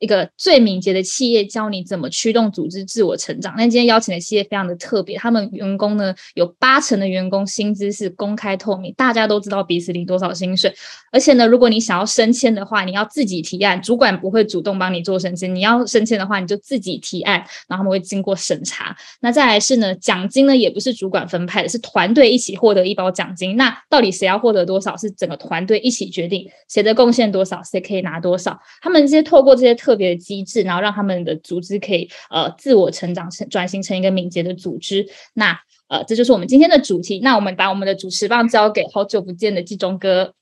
[0.00, 3.54] 一个最敏捷的企业教你怎么驱动组织自我成长。
[3.56, 10.74] 那今天邀请的企业非常的特别，他们员工呢有八成的员工薪资是公开透明，大家都知道彼此领多少薪水。
[11.12, 15.54] 而且呢，如果你想要升迁的话，你要自己提案，主管不会主动帮你做升迁。
[15.54, 18.96] 你要升迁的话，你就自己提案，然后他们会经过审查。
[19.20, 23.56] 那再来是呢，奖金呢也不是主管分派的，是团队一起获得一包奖金。
[23.56, 28.58] 那到底谁要获得多少，是整个团队一起决定，谁的贡献多少，谁可以拿多少。
[28.80, 35.04] 他们这些透过这些特特别的机制，然后让他们的组织可以呃自我成长成转型成一个敏捷的组织。
[35.34, 35.58] 那
[35.88, 37.18] 呃，这就是我们今天的主题。
[37.24, 40.32] 那我们把我们的主持棒交给好久不见的季中哥。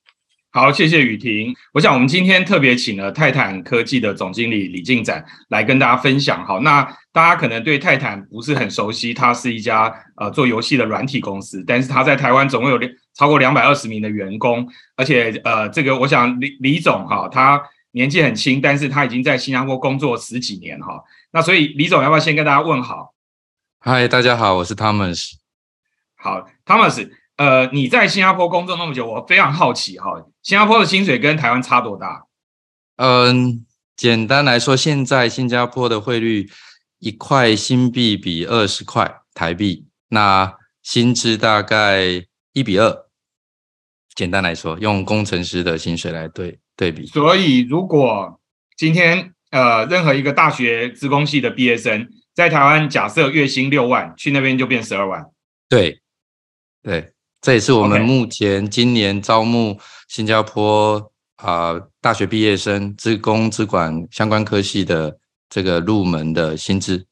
[0.50, 1.54] 好，谢谢雨婷。
[1.72, 6.44] 我想我们今天特别请了泰坦科技的总经理李进展来跟大家分享。
[6.44, 17.62] 好，那大家可能对泰坦不是很熟悉，它是一家呃做游戏的软体公司，但是它在台湾总共有两超过两百二十名的员工，而且呃，这个我想李李总哈他。
[17.92, 21.02] 年纪很轻，但是他已经在新加坡工作十几年哈。
[21.30, 23.14] 那所以李总要不要先跟大家问好？
[23.80, 25.32] 嗨，大家好，我是 Thomas。
[26.16, 32.26] 好，Thomas，呃，你在新加坡工作那么久，我非常好奇哈，新加坡的薪水跟台湾差多大？
[32.96, 33.64] 嗯，
[33.96, 36.50] 简单来说，现在新加坡的汇率
[36.98, 42.02] 一块新币比二十块台币，那薪资大概
[42.52, 43.06] 一比二。
[44.14, 46.58] 简单来说，用工程师的薪水来对。
[46.78, 48.38] 对比，所以如果
[48.76, 55.26] 今天呃任何一个大学资工系的毕业生在台湾，假设月薪六万，去那边就变十二万。
[55.68, 55.98] 对，
[56.84, 57.12] 对，
[57.42, 65.18] 这也是我们目前今年招募新加坡啊大学毕业生资工资管相关科系的
[65.50, 67.04] 这个入门的薪资。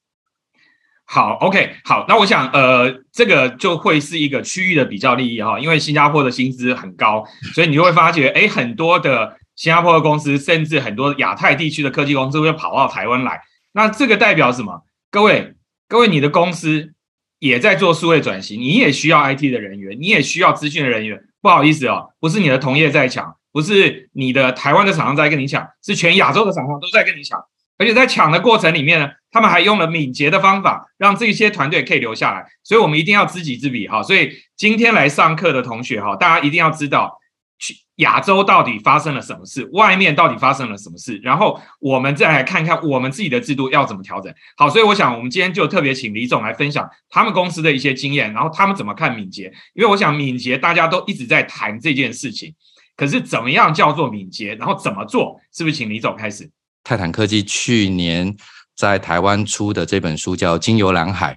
[1.08, 7.24] 好，OK，好，那我想，呃，这个就会是一个区域的比较利益哈，因为新加坡的薪资很高，
[7.54, 13.40] 所以你就会发觉，哎，很多的新加坡的公司，甚至很多亚太地区的科技公司会跑到台湾来。
[13.72, 14.84] 那这个代表什么？
[15.10, 15.54] 各位，
[15.88, 16.92] 各位，你的公司
[17.38, 21.24] 也在做数位转型，你也需要 IT 的人员，你也需要资讯的人员。
[21.40, 27.38] 不好意思哦，不是你的同业在抢，不是你的台湾的厂商在跟你抢，是全亚洲的厂商都在跟你抢。
[27.78, 32.46] 而且在抢的过程里面呢，他们还用了敏捷的方法，让这些团队可以留下来。
[32.64, 34.02] 所以，我们一定要知己知彼，哈。
[34.02, 37.18] 所以今天来上课的同学，哈，大家一定要知道，
[37.58, 44.32] 去亚洲到底发生了什么事，外面到底发生了什么事，然后我们再来看看我们自己的制度要怎么调整。
[44.56, 49.52] 好，所以我想我们今天就特别请李总来分享他们公司的一些经验，然后他们怎么看敏捷。
[49.74, 52.54] 因为我想敏捷大家都一直在谈这件事情，
[52.94, 56.50] 可是怎么样叫做敏捷，然后怎么做，是不是请李总开始？
[56.84, 58.36] 泰坦科技去年
[58.76, 61.32] 在台湾出的这本书叫《经由蓝海》。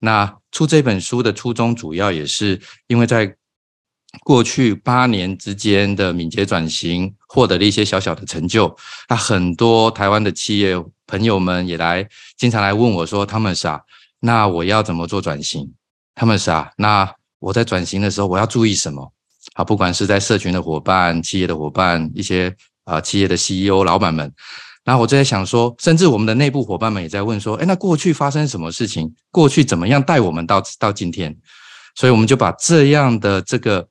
[0.00, 3.36] 那出这本书的初衷，主要也是因为在
[4.20, 8.74] 过去八年之间的敏捷转型，获得了一些小小的成就。
[9.08, 12.06] 那很多台湾的企业朋友们也来，
[12.36, 13.82] 经常来问我说：“他们傻，
[14.20, 15.72] 那我要怎么做转型？
[16.14, 19.12] 他们傻，那我在转型的时候，我要注意什么？”
[19.54, 24.32] 啊，不管是在社群的伙伴、企业的伙伴、一些啊企业的 CEO 老板们。
[24.84, 29.12] 然后我就在想说，甚至我们的内部伙伴们也在问说：“哎，那过去发生什么事情？
[29.30, 31.36] 过去怎么样带我们到到今天？”
[31.94, 33.86] 所以我们就把这样的这个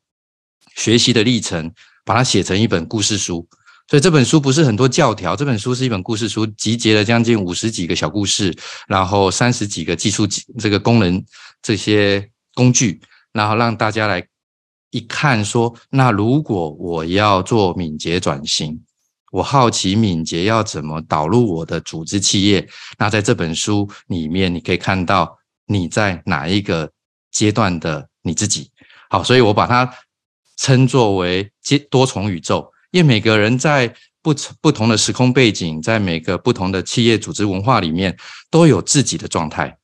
[0.75, 1.71] 学习的历程，
[2.05, 3.47] 把它写成一本故事书。
[3.87, 8.55] 所以这本书不是很多教条，这本书是一本故事书，集结了将近五十几个小故事，
[8.87, 10.25] 然后三十几个技术
[10.57, 11.23] 这个功能
[11.61, 13.01] 这些工具，
[13.33, 14.25] 然后让大家来
[14.91, 18.81] 一看说：“那如果我要做敏捷转型。”
[19.31, 22.67] 我好奇敏捷要怎么导入我的组织企业？
[22.97, 26.91] 那在这本书里面，你可以看到你在哪一个
[27.31, 28.69] 阶段的你自己。
[29.09, 29.89] 好，所以我把它
[30.61, 31.51] 称作为
[31.89, 33.91] 多重宇宙，因为每个人在
[34.21, 34.31] 不
[34.61, 38.15] 不同的时空背景，在每个不同的企业组织文化里面，
[38.51, 39.75] 都有自己的状态。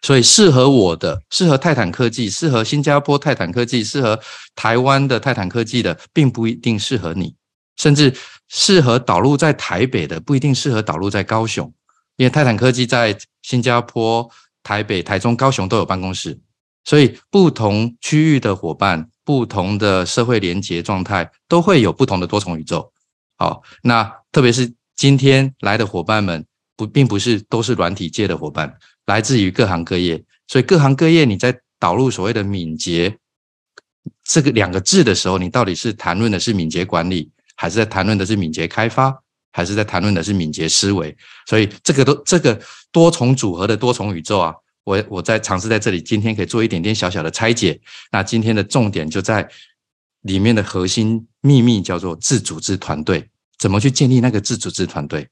[0.00, 4.20] 所以适合我的，适合泰坦科技，适合新加坡泰坦科技，适合
[4.54, 7.34] 台湾的泰坦科技的，并不一定适合你，
[7.76, 8.14] 甚至。
[8.54, 11.72] 适合导入在台北的不一定适合导入在高雄，
[12.16, 14.28] 因为泰坦科技在新加坡、
[14.62, 16.38] 台北、台中、高雄都有办公室，
[16.84, 22.92] 所以不同区域的伙伴、不同的社会连结状态都会有不同的多重宇宙。
[23.36, 26.44] 好，那特别是今天来的伙伴们，
[26.76, 28.76] 不并不是都是软体界的伙伴，
[29.06, 33.18] 来自于各行各业，所以各行各业你在导入所谓的敏捷。
[34.24, 39.16] 这个两个字的时候，你到底是谈论的是敏捷管理，还是在谈论的是敏捷开发，
[39.52, 41.16] 还是在谈论的是敏捷思维？
[41.46, 42.60] 所以这个都这个
[42.90, 47.80] 多重组合的多重宇宙啊，我我在尝试在这里今天可以做一点点小小的拆解。
[48.10, 49.48] 那今天的重点就在
[50.22, 55.28] 里面的核心秘密叫做自组织团队，怎么去建立那个自组织团队？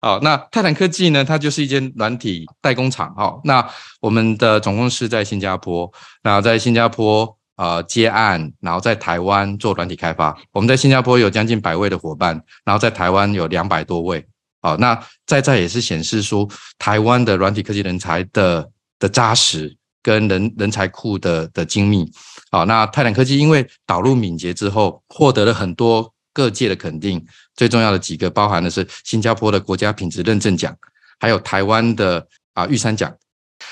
[0.00, 1.24] 好，那泰坦科技呢？
[1.24, 3.14] 它就是一间软体代工厂。
[3.14, 3.64] 好，那
[4.00, 5.88] 我们的总公司在新加坡，
[6.24, 10.36] 那在新加坡呃接案，然后在台湾做软体开发。
[10.50, 14.26] 我们在新加坡有将近百位的伙伴，然后在台湾有两百多位。
[14.60, 18.68] 好，那在这也是显示出台湾的软体科技人才的
[19.02, 22.08] 的扎实跟人人才库的的精密。
[22.52, 26.14] 好，那泰坦科技因为导入敏捷之后，获得了很多。
[26.34, 27.22] 各界的肯定，
[27.54, 30.74] 最重要的几个包含的是新加坡的国家品质认证奖，
[31.20, 33.14] 还有台湾的啊玉山奖。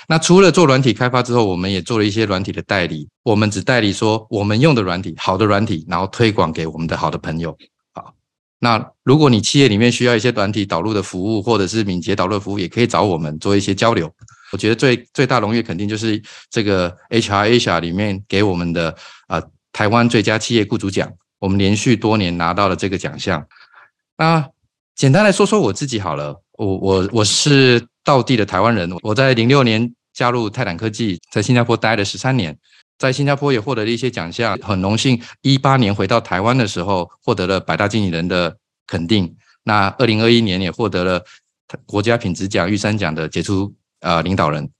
[0.06, 3.08] 那除了做软体开发之后，我们也做了一些软体的代理。
[3.22, 7.56] 我们只代理说我们用的软体，好的软体，然后推广给我们的好的朋友。
[8.62, 14.12] 那如果你企业里面需要一些软体导入的服务，或者是敏捷导入服务，也可以找我们做一些交流。
[14.52, 18.94] 我觉得最最大荣誉肯定就是这个 HR Asia 里面给我们的
[19.28, 19.42] 啊
[19.72, 21.10] 台湾最佳企业雇主奖。
[21.38, 23.46] 我们连续多年拿到了这个奖项。
[24.18, 24.46] 那
[24.94, 28.94] 简单来说说我自己好了，我我我是道地的台湾人。
[29.02, 32.58] 我在零六年加入泰坦科技，在新加坡待了十三年，
[33.00, 34.58] 在新加坡也获得了一些奖项。
[34.58, 38.54] 很荣幸，一八年回到台湾的时候，获得了百大经理人的
[38.86, 39.34] 肯定。
[39.64, 41.24] 那二零二一年也获得了
[41.86, 44.70] 国家品质奖、玉山奖的杰出呃领导人。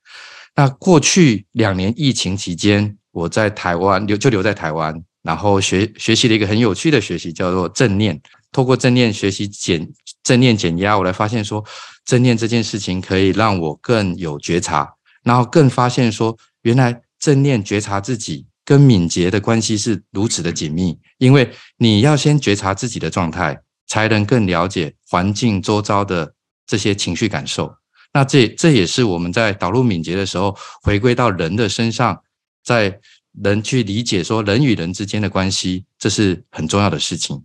[0.54, 5.02] 那过去两年疫情期间，我在台湾留就留在台湾。
[5.22, 8.18] 然后学学习了一个很有趣的学习，叫做正念。
[8.52, 9.86] 透过正念学习减
[10.22, 11.62] 正念减压，我来发现说，
[12.06, 20.98] 正念这件事情可以让我更有觉察，然后更发现说，原来正念觉察自己跟敏捷的关系是如此的紧密。
[21.18, 23.56] 因为你要先觉察自己的状态，
[23.86, 26.34] 才能更了解环境周遭的
[26.66, 27.72] 这些情绪感受。
[28.12, 32.24] 那这这也是我们在导入敏捷的时候，回归到人的身上，
[32.64, 33.00] 在。
[33.40, 37.40] 人去理解说人与人之间的关系，这是很重要的事情。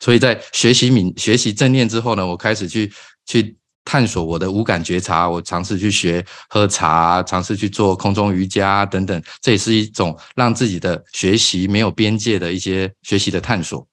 [0.00, 2.92] 所以在学习敏学习正念之后呢，我开始去
[3.24, 5.28] 去探索我的五感觉察。
[5.28, 13.86] 我尝试去学喝茶，尝试去做空中瑜伽等等，这也是一种让自己的学习没有边界的一些学习的探索。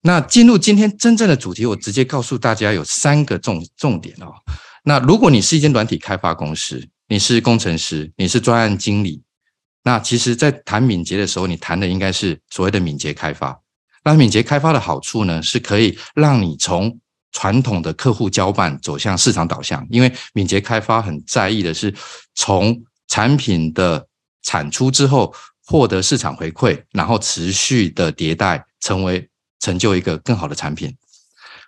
[0.00, 4.32] 那进入今天真正的主题，我直接告诉大家有三个重重点哦。
[4.84, 9.20] 那如果你是一间软体开发公司，你是工程师，你是专案经理，
[9.82, 13.60] 那其实，在谈敏捷的时候，你谈的应该是所谓的敏捷开发。
[14.04, 16.98] 那敏捷开发的好处呢，是可以让你从
[17.32, 19.86] 传统的客户交办走向市场导向。
[19.90, 21.94] 因为敏捷开发很在意的是
[22.34, 22.76] 从
[23.08, 24.06] 产品的
[24.42, 25.34] 产出之后
[25.64, 29.28] 获得市场回馈，然后持续的迭代，成为
[29.60, 30.94] 成就一个更好的产品。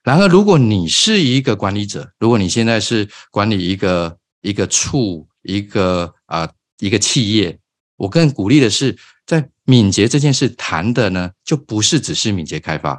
[0.03, 7.59] 然而，如果你是一个管理者，如果你现在是管理一个一个处，一个啊，一个企业，
[7.97, 8.97] 我更鼓励的是，
[9.27, 12.99] 在敏捷这件事谈的呢，就不是只是敏捷开发，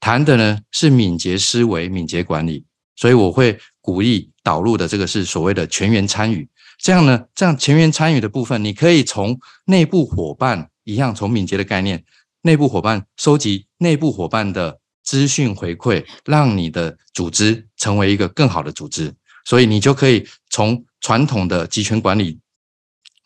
[0.00, 2.64] 谈的呢是敏捷思维、敏捷管理。
[2.96, 6.46] 所以我会鼓励导入的这个是所谓的全员参与。
[6.78, 12.04] 这样呢，这样全员参与的部分，你可以从内部伙伴一样，从敏捷的概念，
[12.42, 19.14] 内部伙伴收集内部伙伴的资讯回馈，让你的组织成为一个更好的组织。
[19.44, 22.38] 所以你就可以从传统的集权管理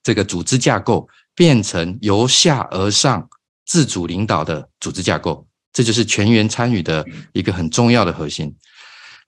[0.04, 3.28] 这个组织架构，变成由下而上
[3.66, 7.04] 自主领导的组织架构，这就是全员参与的
[7.34, 8.56] 一个很重要的核心。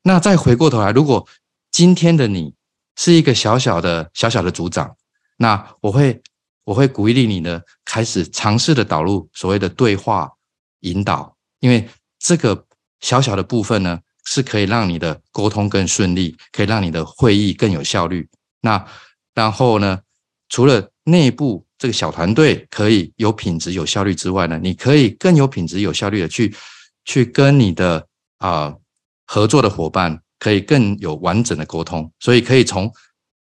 [0.05, 1.29] 那再回过头来，如果
[1.71, 2.55] 今天的你
[2.97, 4.97] 是一个小小的小小的组长，
[5.37, 6.23] 那我会
[6.65, 10.31] 我会鼓励你呢，开始尝试的导入所谓的对话
[10.81, 11.87] 引导，因为
[12.19, 12.65] 这个
[13.01, 14.01] 小小的部分呢。
[14.29, 18.29] 是可以让你的沟通更顺利，可以让你的会议更有效率。
[18.61, 18.85] 那
[19.35, 20.01] 然后呢？
[20.49, 26.55] 除了内部这个小团队可以有品质、有效率之外呢，你可以更有品质、有效率的去
[27.05, 28.07] 去跟你的
[28.39, 28.75] 啊
[29.27, 32.11] 合作的伙伴，可以更有完整的沟通。
[32.21, 32.93] 所以可以从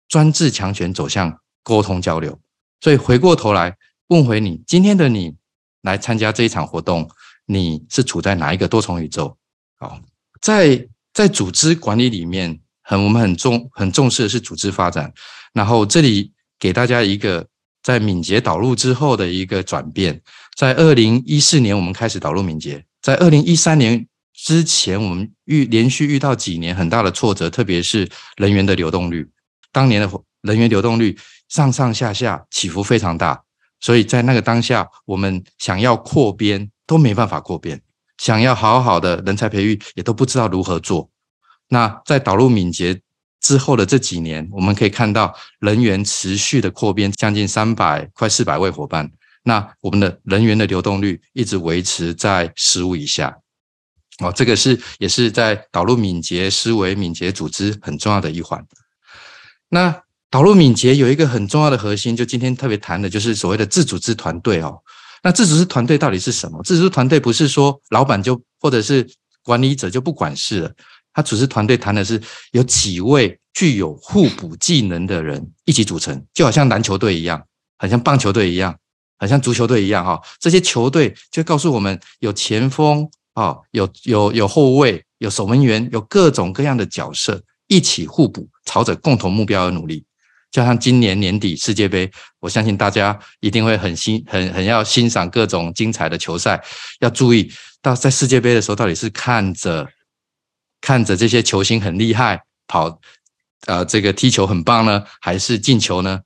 [0.08, 2.38] 专制强权走向沟通交流。
[2.80, 3.76] 所以回过头来
[4.08, 5.34] 问回你，今天的你
[5.82, 7.08] 来参加这一场活动，
[7.46, 9.36] 你是处在哪一个多重宇宙？
[9.78, 10.00] 好。
[10.40, 15.10] 在在组织管理里面，很我们很重很重视的是组织发展。
[15.54, 17.46] 然后这里给大家一个
[17.84, 20.20] 在敏捷导入之后的一个转变。
[20.56, 22.84] 在二零一四年，我们开始导入敏捷。
[23.02, 29.28] 在二零一三年之前，我们遇连续遇到几年很大的挫折，特别是人员的流动率。
[29.70, 30.10] 当年的
[30.40, 31.16] 人员流动率
[31.48, 33.42] 上上下下起伏非常大。
[33.80, 37.78] 所以在那个当下，我们想要扩编都没办法扩编，
[38.16, 41.10] 想要好好的人才培育也都不知道如何做。
[41.68, 42.98] 那在导入敏捷
[43.44, 49.10] 之后的这几年，我们可以看到人员持续的扩编，将近三百快四百位伙伴。
[49.42, 53.36] 那我们的人员的流动率一直维持在十五以下。
[54.20, 58.64] 哦，这个是也是在导入敏捷思维、敏捷组织很重要的一环。
[59.68, 59.94] 那
[60.30, 64.80] 导入敏捷有一个很重要的核心，就今天特别谈的就是所谓的自组织团队哦。
[65.22, 66.62] 那自组织团队到底是什么？
[66.62, 69.06] 自组织团队不是说老板就或者是
[69.42, 70.72] 管理者就不管事了，
[71.14, 72.20] 他组织团队谈的是
[72.52, 77.42] 有几位具有互补技能的人一起组成，就好像篮球队一样，
[77.78, 78.76] 很像棒球队一样，
[79.18, 80.20] 很像足球队一样哈。
[80.38, 83.08] 这些球队就告诉我们有前锋。
[83.36, 90.04] 哦，有有有后卫，有守门员，有各种各样的角色一起互补，朝着共同目标而努力。
[90.52, 96.62] 就像今年年底世界杯，我相信大家一定会很欣很很要欣赏各种精彩的球赛。
[97.00, 97.52] 要注意
[97.82, 99.84] 到在世界杯的时候，到底是看着
[100.84, 103.00] 看着这些球星很厉害，跑
[103.66, 106.20] 呃这个踢球很棒呢，还是进球呢？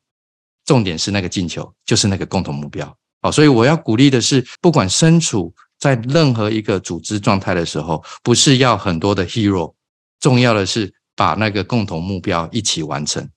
[0.65, 2.85] 重点是那个进球，就是那个共同目标。
[3.23, 5.55] 哦，所以我要鼓励的是，不管身处。
[5.81, 9.73] 在任何一个组织状态的时候，不是要很多的 hero，
[10.19, 13.31] 重要的是把那个共同目标一起完成。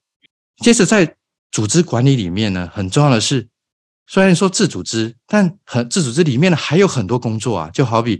[0.63, 1.18] 接着在
[1.51, 3.48] 组织管理里面呢，很重要的是，
[4.08, 8.20] 虽然说自组织，但很自组织里面呢还有很多工作啊，就好比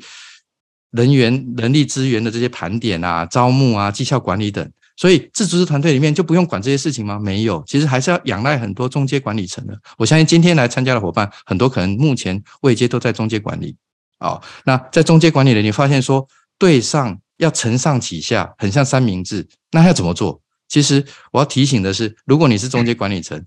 [0.92, 4.72] 人员、人力资源的这些盘点啊、招募啊、绩效管理等。
[4.98, 7.18] 所以自组织团队里面就不用管这些事情吗？
[7.18, 9.76] 没有，其实还是要仰赖很多中介管理层的。
[9.98, 13.76] 我相信今天来参加的伙伴，很多可能目前位阶都在中介管理。
[14.20, 16.28] 哦，那在中间管理的，你发现说
[16.60, 20.40] 对上要承上启下，很像三明治，那要怎么做？
[20.68, 23.44] 其实我要提醒的是，如果你是中间管理层，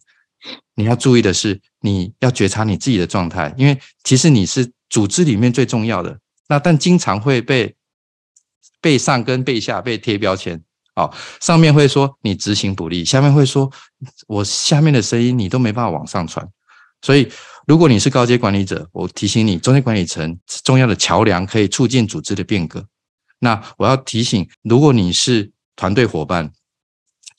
[0.74, 6.18] 你要注意的是，你要觉察你自己的状态，因为其实你是组织里面最重要的。
[6.48, 7.74] 那但经常会被
[8.80, 10.62] 被上跟被下被贴标签，
[10.96, 13.70] 哦，上面会说你执行不力，下面会说
[14.26, 16.48] 我下面的声音你都没办法往上传，
[17.02, 17.30] 所以。
[17.66, 22.86] 如果你是高阶管理者，我提醒你，中间管理层重要的桥梁可以促进组织的变革。
[23.38, 26.52] 那我要提醒，如果你是团队伙伴，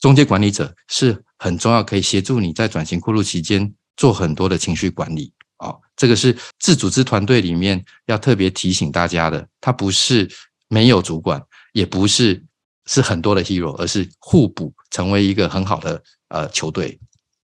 [0.00, 5.32] 中间管理者是很重要，可以协助你在转型过渡期间做很多的情绪管理。
[5.56, 10.28] 啊，这个是自组织团队里面要特别提醒大家的，它不是
[10.68, 12.42] 没有主管，也不是
[12.86, 16.98] 是很多的 hero，而是互补，成为一个很好的呃球队。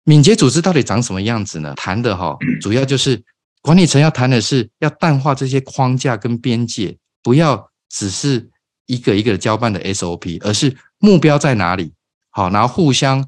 [0.03, 1.75] 敏捷组织到底长什么样子呢？
[1.75, 3.21] 谈的哈，主要就是
[3.61, 8.49] 管理层要谈的是要淡化这些框架跟边界，不要只是
[8.87, 11.93] 一个一个的交办的 SOP，而是目标在哪里？
[12.31, 13.27] 好，然后互相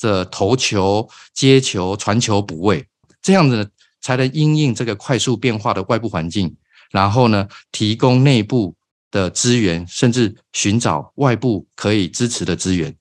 [0.00, 2.86] 的投球、接球、传球、补位，
[3.22, 3.66] 这样子呢
[4.00, 6.56] 才能因应这个快速变化的外部环境，
[6.90, 8.74] 然后呢，提供内部
[9.10, 12.94] 的资源，甚至寻找外部可以支持的资源。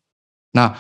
[0.51, 0.77] 那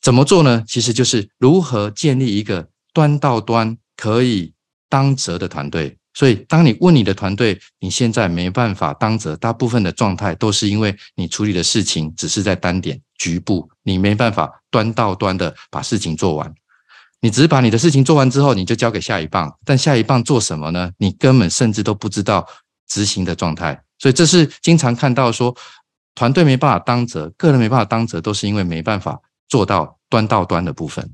[0.00, 0.62] 怎么做呢？
[0.66, 4.52] 其实就是如何建立一个端到端可以
[4.88, 5.96] 当责的团队。
[6.14, 16.54] 所以，当你问你的团队，你现在没办法当责，大部分的状态都是因为你处理的事情只是在单点、局部，你没办法端到端的把事情做完。
[17.26, 20.92] 你只是把你的事情做完之后，你就交给下一棒，但下一棒做什么呢？
[20.98, 22.46] 你根本甚至都不知道
[22.86, 23.82] 执行的状态。
[23.98, 25.52] 所以，这是经常看到说，
[26.14, 29.20] 团队没办法当责，个人没办法当责，都是因为没办法。
[29.48, 31.08] 做到端到端的部分，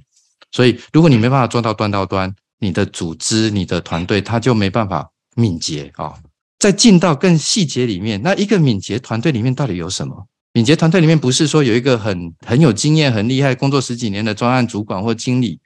[0.52, 6.14] 所以如果你没办法做到端到端，你的组织、你的团队，他就没办法敏捷啊。
[6.58, 10.28] 再进到更细节里面，那一个敏捷团队里面到底有什么？
[10.54, 15.60] 敏捷团队里面不是说有一个很很有经验、很厉害、工作十几年的专案主管或经理，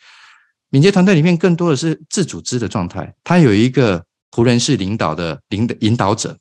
[0.76, 3.14] 敏捷团队里面更多的是自组织的状态。
[3.24, 6.36] 他有一个仆人式领导的领引导者，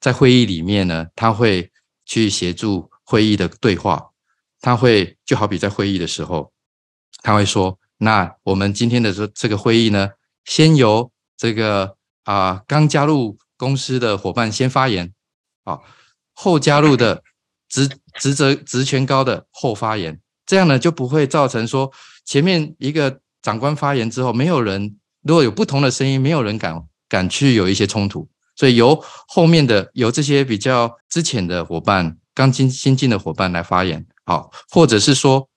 [0.00, 1.70] 在会议里面呢，他会
[2.06, 4.06] 去协助会议的对话。
[4.62, 6.50] 他会就好比在会议的时候，
[7.22, 10.12] 他会说：“那我们今天的这这个会议呢，
[10.46, 15.12] 先由这个啊刚加入公司的伙伴先发言，
[15.64, 15.78] 啊
[16.32, 17.22] 后加入的
[17.68, 21.92] 职职责职权高的后发言，这样呢就不会造成说
[22.30, 35.48] 前面一个长官发言之后，没有人如果有不同的声音，没有人敢敢去有一些冲突，所以由后面的由这些比较之前的伙伴，刚进新进的伙伴来发言。”好，或者是说，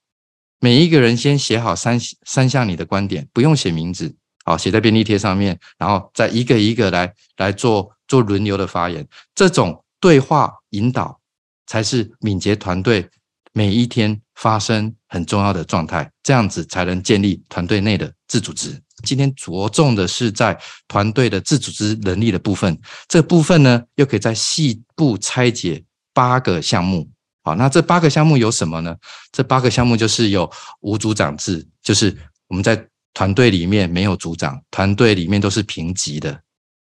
[0.58, 4.12] 每一个人先写好三三项你的观点，不用写名字，
[4.44, 11.20] 好，写在便利贴上面，然后再一个一个来来做做轮流的发言，这种对话引导
[11.68, 13.08] 才是敏捷团队
[13.52, 18.76] 每一天发生很重要的状态，这样子才能建立团队内的自组织。
[19.04, 27.08] 今天着重的是在团队的自组织能力的部分，这部分呢又可以在细部拆解八个项目。
[27.44, 28.96] 好，那这八个项目有什么呢？
[29.30, 32.16] 这八个项目就是有无组长制，就是
[32.48, 36.40] 我们在团队里面没有组长，团队里面都是平级的。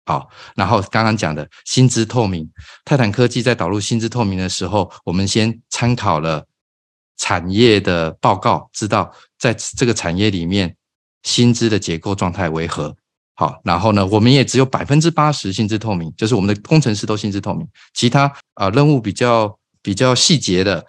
[0.06, 2.48] 好，然后刚刚讲的薪资透明，
[2.84, 6.46] 泰坦科技在导入薪资透明的时候，我们先参考了
[7.16, 10.74] 产业的报告，知道在这个产业里面
[11.22, 12.94] 薪资的结构状态为何。
[13.34, 20.84] 好，然后呢，我们也只有百分之八十薪资透明，就是我们的工程师都薪资透明，其他啊任务比较比较细节的，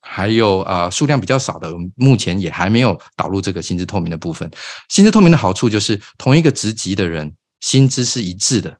[0.00, 4.50] 还有啊数量比较少的，目前也还没有导入这个薪资透明的部分。
[4.88, 7.34] 薪资透明的好处就是同一个职级的人。
[7.60, 8.78] 薪资是一致的，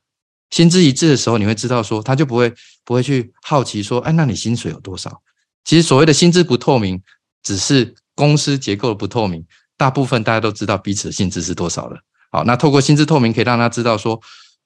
[0.51, 2.53] 薪资一致的时候，你会知道说，他就不会
[2.85, 5.23] 不会去好奇说，哎，那你薪水有多少？
[5.67, 7.03] 其实所谓的薪资不透明，
[7.43, 9.45] 只是公司结构的不透明。
[9.77, 12.01] 大部分大家都知道彼此的薪资是多少了。
[12.33, 14.19] 好，那透过薪资透明，可以让他知道说，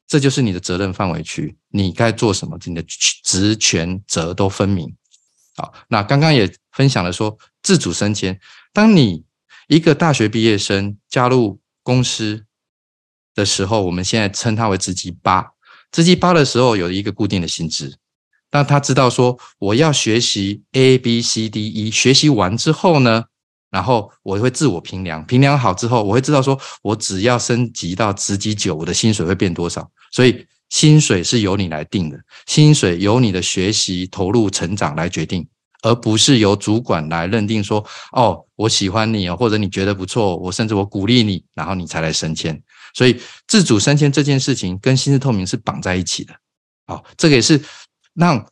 [0.06, 2.84] 这就是你的责任范围区，你该做什么，你的
[3.24, 4.94] 职权责都分明。
[5.56, 8.38] 好，那刚刚也分享了说，自主升迁，
[8.72, 9.24] 当你
[9.66, 12.44] 一个大学毕业生加入公司。
[13.32, 15.52] 的时候，我们现在称它为职级八。
[15.92, 17.96] 职级八的时候有一个固定的薪资，
[18.52, 23.24] 那他知道说我要学习 A B C D E，学习完之后呢，
[23.70, 29.88] 然后我会自我评量，评量好之后，我会知道说我只要升级到职级九，我的薪水会变多少。
[30.10, 35.46] 所以薪水是由你来定的，薪水由你的学习投入成长来决定，
[35.82, 42.60] 而不是由主管来认定说哦，我喜欢你哦，或者你觉得不错，我甚至我鼓励你，然后你才来升迁。
[42.94, 46.34] 所以自主升迁这件事情跟薪资透明是绑在一起的，
[46.88, 47.60] 好，这个也是
[48.14, 48.46] 让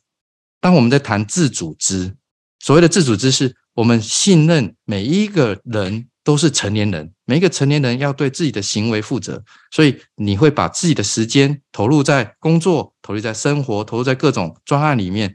[0.60, 2.14] 当我们在谈自组织，
[2.58, 15.34] 所谓的自组织是我们信任每一个人都是成年人，每一个成年人要对自己的行为负责，所以你会把自己的时间投入在工作，投入在生活，投入在各种专案里面，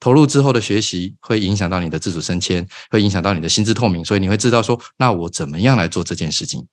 [0.00, 6.66] 投入之后的学习会影响到你的自主升迁，会影响到你的薪资透明，所以你会知道说，那我怎么样来做这件事情。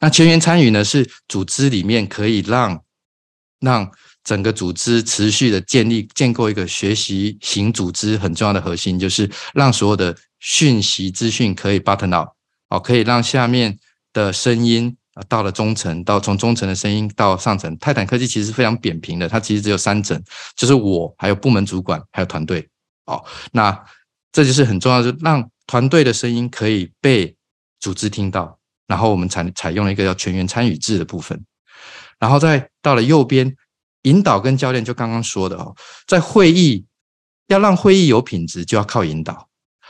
[0.00, 0.82] 那全员参与呢？
[0.82, 2.82] 是组织里面可以让
[3.60, 3.92] 让
[4.24, 12.30] 整个组织持续的建立、建构一个学习型组织很重要的核心，就是让所有的讯息资讯可以 button up，
[12.68, 13.78] 哦，可以让下面
[14.12, 14.96] 的声音
[15.28, 17.76] 到了中层，到从中层的声音到上层。
[17.78, 20.22] 泰坦科技其实非常扁平的，它其实只有三层，
[20.56, 22.66] 就是我，还有部门主管，还有团队。
[23.06, 23.84] 哦，那
[24.32, 27.34] 这就是很重要的，让团队的声音可以被
[27.80, 28.58] 组织听到。
[28.86, 31.40] 然后我们采采用了一个叫全员参与制的部分，
[32.18, 33.56] 然后再到了右边
[34.02, 35.74] 引导跟教练，就刚刚说的哦，
[36.06, 36.84] 在会议
[37.48, 39.34] 要让会议有品质，就要靠引导；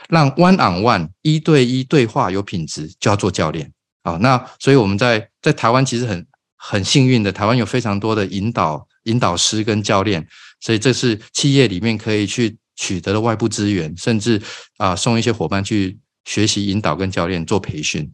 [0.09, 3.71] 让 one on one 一对一对话有品质，就要做教练。
[4.03, 10.27] 好，那所以我们在在台湾其实很很幸运的，台湾有非常多的引导引导师跟教练，
[10.59, 14.41] 所以这是企业里面可以去取得的外部资源，甚至
[14.77, 18.11] 啊送一些伙伴去学习引导跟教练做培训。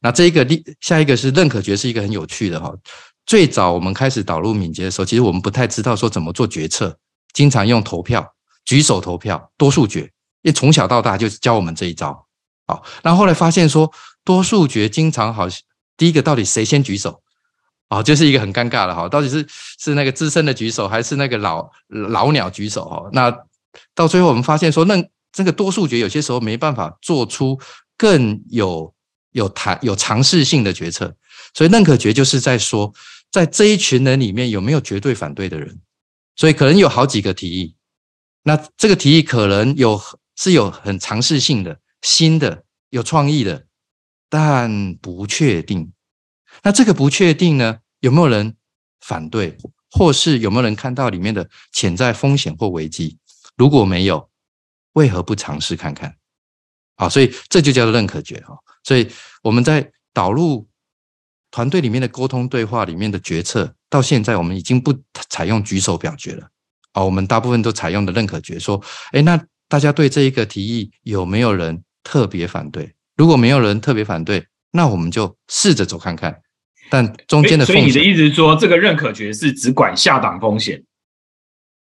[0.00, 2.74] 那这一个第下一个是认可决，是一个很有趣的哈。
[3.24, 6.96] 最早我们开始导入敏捷的时候，其实我们不太知道说怎么做决策，
[7.32, 10.00] 经常用投票、举手投票、多数决，
[10.42, 12.26] 因为从小到大就教我们这一招。
[12.66, 13.90] 好，那后来发现说
[14.24, 15.46] 多数决经常好，
[15.96, 17.22] 第一个到底谁先举手？
[17.88, 19.46] 哦，就是一个很尴尬的哈，到底是
[19.78, 22.84] 是那个资深的举手，还是那个老老鸟举手？
[22.88, 23.32] 哈，那
[23.94, 27.58] 到最后我们发现说，那这个多数决有些时候没办法做出
[27.96, 28.92] 更有。
[29.32, 31.10] 有谈有尝试性的决策，
[31.54, 32.92] 所以认可决就是在说，
[33.30, 35.80] 在这一群人里面有没有绝对反对的人，
[36.36, 37.74] 所以可能有好几个提议，
[38.42, 40.00] 那这个提议可能有
[40.36, 43.66] 是有很尝试性的、新的、有创意的，
[44.28, 45.92] 但不确定。
[46.62, 48.56] 那这个不确定呢，有没有人
[49.00, 49.56] 反对，
[49.90, 53.18] 或是有没有人看到里面的潜在风险或危机？
[53.56, 54.30] 如果没有，
[54.94, 56.16] 为何不尝试看看？
[56.96, 58.56] 好，所以这就叫做认可决哈。
[58.84, 59.10] 所以
[59.42, 60.68] 我们在导入
[61.52, 64.92] 团队里面的沟通对话里面的决策，到现在我们已经不
[65.28, 66.48] 采用举手表决了
[66.92, 72.92] 啊，我们大部分都采用的认可决，说，哎，那大家对这一个提议有没有人特别反对？
[73.16, 76.40] 如果没有人特别反对，那我们就试着走看看。
[76.90, 80.82] 但中间的所以你的意思是说，这个认可决是只管下档风险？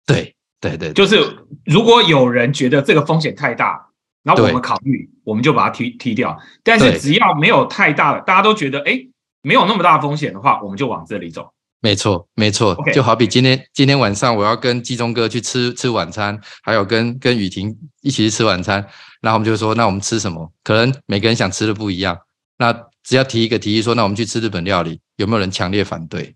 [0.07, 3.87] 对对对，就是如果有人觉得这个风险太大。
[4.23, 6.38] 然后我们考虑，我们就把它踢踢掉。
[6.62, 9.01] 但是只要没有太大的，大家都觉得哎，
[9.42, 11.53] 没有那么大风险的话，我们就往这里走。
[11.81, 12.76] 没错，没错。
[12.92, 18.87] 就好比今天今天晚上我要跟季中哥去吃吃晚餐，还有跟跟雨婷一起去吃晚餐。
[19.22, 20.53] 然后我们就说，那我们吃什么？
[20.62, 22.18] 可能每个人想吃的不一样。
[22.59, 22.70] 那
[23.03, 26.35] 只要提一个提议说，那我们去吃日本料理，有没有人强烈反对？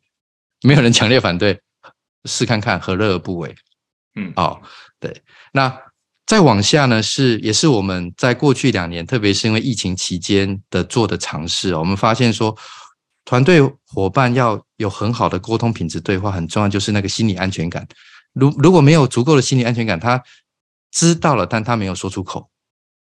[0.62, 1.60] 没有人强烈反对，
[2.24, 3.54] 试看看何乐而不为？
[4.16, 4.58] 嗯，哦，
[4.98, 5.14] 对，
[5.52, 5.76] 那
[6.24, 12.56] 再往下呢，是也是我们在过去两年，特别是因为疫情期间的做的尝试，我们发现说，
[13.24, 17.86] 团队伙伴要有很好的沟通品质对话，很重要，就是那个心理安全感。
[18.32, 20.22] 如如果没有足够的心理安全感，他
[20.90, 22.48] 知道了，但他没有说出口，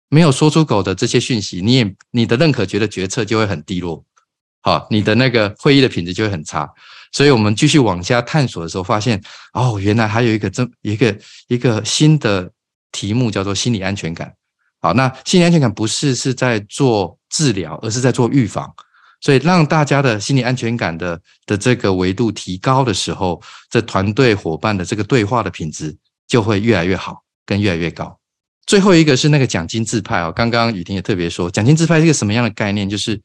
[0.09, 4.05] 没有说出口的这些讯息，你也你的认可觉得决策就会很低落，
[4.61, 6.71] 好，你的那个会议的品质就会很差。
[7.11, 9.21] 所以我们继续往下探索的时候，发现
[9.53, 12.51] 哦，原来还有一个这一个一个新的
[12.91, 14.33] 题目叫做心理安全感。
[14.81, 18.73] 好，那心理安全感不是是在做治疗，而是在做预防。
[19.23, 25.97] 所以让大家的心理安全感的的这个维度提高的时候，这团队伙伴的这个对话的品质
[26.29, 28.19] 就会越来越好，跟越来越高。
[28.67, 32.87] 最后一个是那个奖金自派哦，刚刚雨婷也特别说，奖金自派是一个什么样的概念？
[32.91, 33.19] 就是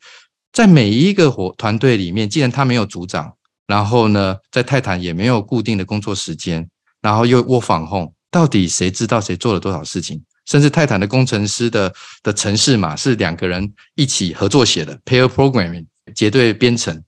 [0.54, 3.34] 在每一个伙团队里面，既然他没有组长。
[3.68, 6.66] 然后呢，在泰坦也没有固定的工作时间，
[7.02, 10.24] 然后又窝防控，到底谁知道谁做了多少事情？
[10.48, 17.04] 甚至泰坦的工程师的的程式码是两个人一起合作写的，pair programming 结对编程。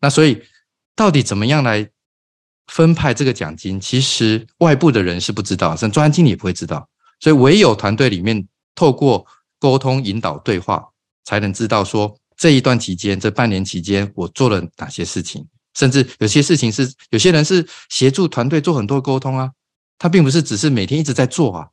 [0.00, 0.42] 那所以
[0.94, 1.88] 到底怎么样来
[2.66, 3.80] 分派这个奖金？
[3.80, 6.88] 其实外部的人是不知道，甚至专案经理也不会知道。
[7.20, 9.26] 所以唯有团队里面透过
[9.58, 10.84] 沟通、引导、对话，
[11.24, 15.46] 才能知道说这一段期间、这半年期间我做了哪些事情。
[15.74, 19.50] 甚至有些事情是，有些人是协助团队做很多沟通啊，
[19.98, 21.68] 他并不是只是每天一直在做啊，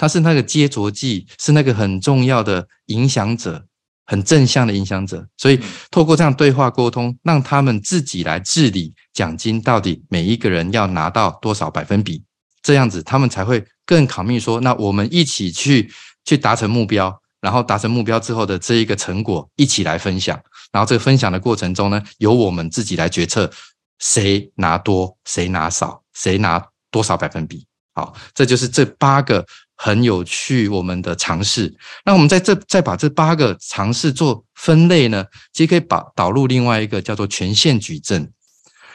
[0.00, 3.62] 他是那个接着剂，是那个很重要的影响者，
[4.06, 5.28] 很正向的影响者。
[5.36, 5.60] 所以
[5.90, 12.24] 透过这样对话沟通，让他们自己来治理奖金，到底每一个人要拿到多少百分比，
[12.62, 15.92] 这样子他们才会更考虑说，那我们一起去
[16.24, 17.20] 去达成目标。
[17.42, 20.38] 然后达成目标之后的这一个成果一起来分享，
[20.70, 23.50] 然后这个分享的过程中呢，由我们自己来决策
[23.98, 27.66] 谁拿多，谁拿少，谁拿多少百分比。
[27.94, 29.42] 好，这就是这八个
[29.82, 31.74] 很有趣我们的尝试。
[32.04, 38.30] 那我们在这再把这八个尝试做分类呢，其实可以把导入另外一个叫做权限矩阵。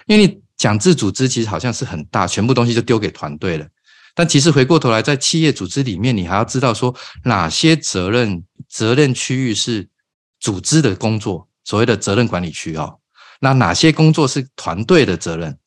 [0.05, 3.65] 因为你讲自组织其实好像是很大，全部东西就丢给团队了。
[4.13, 9.89] 但其实回过头来，在企业组织里面，你还要知道说哪些责任责任区域是
[10.39, 12.99] 组织的工作，所谓的责任管理区哦。
[13.39, 15.57] 那哪些工作是团队的责任？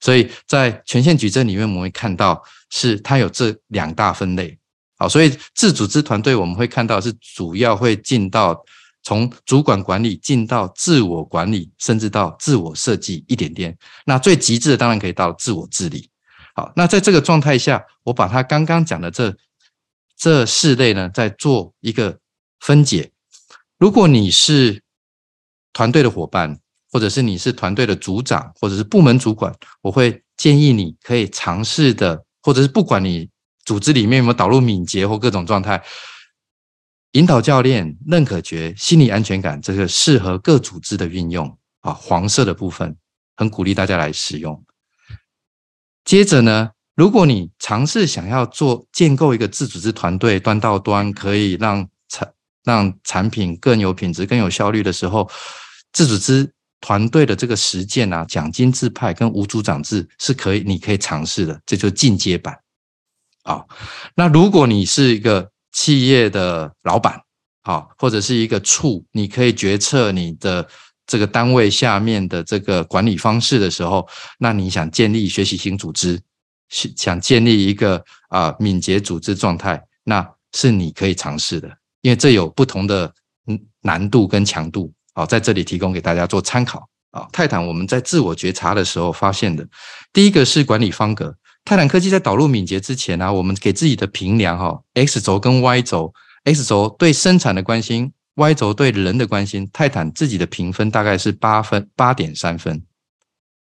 [0.00, 4.58] 所以在权限矩阵里面，我们会看到是它有这两大分类。
[4.98, 8.64] 好，所以自组织团队我们会看到是主要会进到
[9.02, 13.76] 从主管管理进到自我管理，甚至到自我设计一点点。
[14.04, 16.08] 那最极致的当然可以到自我治理。
[16.54, 19.36] 好，那在这个状态下，我把他刚刚讲的这
[20.16, 22.18] 这四类呢，再做一个
[22.60, 23.12] 分解。
[23.78, 24.82] 如果你是
[25.74, 26.58] 团队的伙伴，
[26.96, 33.28] 或者是你是团队的组长，或者是部门主管，我会建议你可以尝试的，或者是不管你
[33.66, 35.84] 组织里面有没有导入敏捷或各种状态，
[37.12, 41.92] 引导教练、认可觉、心理安全感，这个适合各组织的运用啊。
[41.92, 42.96] 黄色的部分，
[43.36, 44.64] 很鼓励大家来使用。
[46.02, 52.32] 接着呢，如果你尝试想要做建构一个自组织团队，端到端可以让产
[52.64, 55.30] 让产品更有品质、更有效率的时候，
[55.92, 62.58] 自组织团队的这个实践啊，奖金制派跟无组长制是可以，你可以尝试的，这就是进阶版。
[63.42, 63.64] 啊，
[64.14, 67.20] 那如果你是一个企业的老板，
[67.62, 70.68] 啊，或者是一个处，你可以决策你的。
[71.08, 74.04] 这个单位下面的这个管理方式的时候，
[74.40, 76.20] 那你想建立学习型组织，
[76.68, 81.68] 想建立一个啊敏捷组织状态，那是你可以尝试的，
[82.00, 83.14] 因为这有不同的
[83.46, 87.26] 嗯难度跟强度啊，在这里提供给大家做参考啊。
[87.32, 89.66] 泰坦我们在自我觉察的时候发现的，
[90.12, 91.34] 第一个是管理方格。
[91.64, 96.12] 泰坦科技在导入敏捷之前呢，我们给自己的评量哈，X 轴跟 Y 轴
[96.44, 98.12] ，X 轴对生产的关心。
[98.34, 102.82] Y 轴对人的关心，泰坦自己的评分大概是八分，八点三分，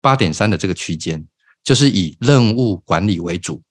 [0.02, 1.26] 八点三的这个区间，
[1.64, 3.62] 就是以任务管理为主。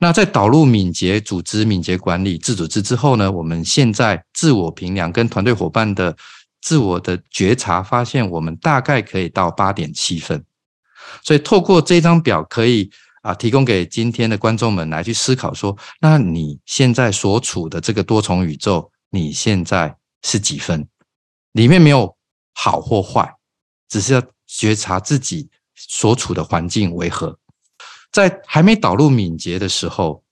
[0.00, 6.16] 那在导入敏捷组织、敏捷管理、自组织之后呢，我们现在自我评量跟团队伙伴的
[6.68, 10.44] 自我的觉察，发现我们大概可以到八点七分。
[11.22, 12.90] 所以透过这张表，可以
[13.22, 19.96] 啊提供给今天的观众们来去思考说，那你现在所处的这个多重宇宙，你现在。
[20.20, 20.84] 是几分？
[21.52, 22.16] 里面没有
[22.52, 23.36] 好或坏，
[23.88, 27.38] 只是要觉察自己所处的环境为何。
[28.10, 30.24] 在还没导入敏捷的时候，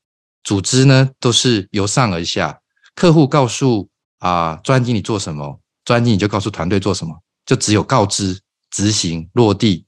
[0.42, 2.60] 组织呢都是由上而下，
[2.96, 8.38] 客户告诉啊专案经理做什么，专案你就告诉团队做什么，就只有告知、
[8.70, 9.86] 执行、落地、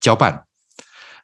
[0.00, 0.44] 交办。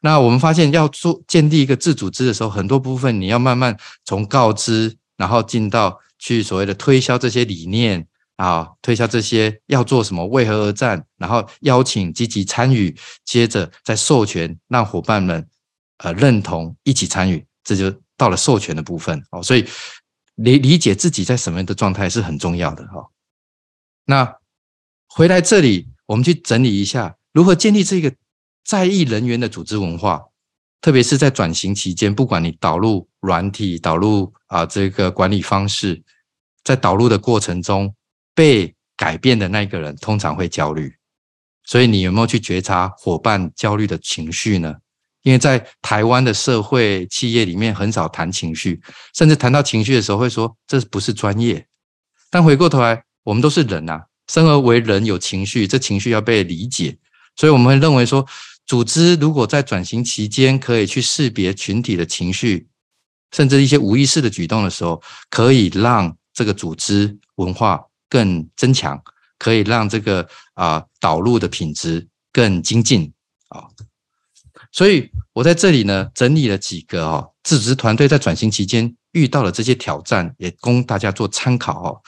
[0.02, 8.06] 那我们发现要做建立一个自组织的时候，很多部分你要慢慢从告知，然后进到去所谓的推销这些理念
[8.36, 15.46] 啊，推销这些要做什么、为何而战，然后邀请积极参与，接着再授权让伙伴们
[15.98, 19.42] 呃认同一起参与，这就到了授权的部分哦。
[19.42, 19.66] 所以
[20.36, 23.06] 理理解自己在什么样的状态是很重要的哈。
[24.06, 24.36] 那
[25.08, 28.12] 回来这里，我们去整理一下如何建立这个
[28.64, 30.22] 在意人员的组织文化，
[30.80, 36.02] 特别是在转型期间，不管你导入软体、导入啊这个管理方式，
[36.64, 37.94] 在导入的过程中
[38.34, 40.94] 被改变的那个人通常会焦虑，
[41.64, 44.76] 所以你有没有去觉察伙伴焦虑的情绪呢？
[45.22, 48.80] 因为在台湾的社会企业里面很少谈情绪，
[49.14, 51.66] 甚至谈到情绪的时候会说这不是专业，
[52.30, 53.04] 但回过头来。
[53.22, 56.96] 我们都是人呐，生而为人有情绪，这情绪要被理解，
[57.36, 58.26] 所以我们会认为说，
[58.66, 62.68] 组织如果在转型期间可以去识别群体的情绪，
[63.32, 69.00] 甚至一些无意识的举动的时候，可以让这个组织文化更增强，
[69.38, 73.12] 可以让这个啊导入的品质更精进
[73.48, 73.64] 啊。
[74.72, 82.00] 所以我在这里呢整理了几个哦，自职团队在转型期间遇到了这些挑战，也供大家做参考哦。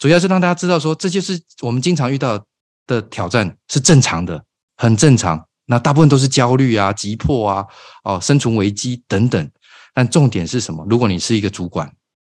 [0.00, 2.42] 主要是让大家知道，说这就是我们经常遇到
[2.86, 4.42] 的挑战，是正常的，
[4.78, 5.46] 很正常。
[5.66, 7.66] 那大部分都是焦虑啊、急迫啊、
[8.02, 9.50] 哦、生存危机等等。
[9.92, 10.84] 但重点是什么？
[10.88, 11.92] 如果你是一个主管，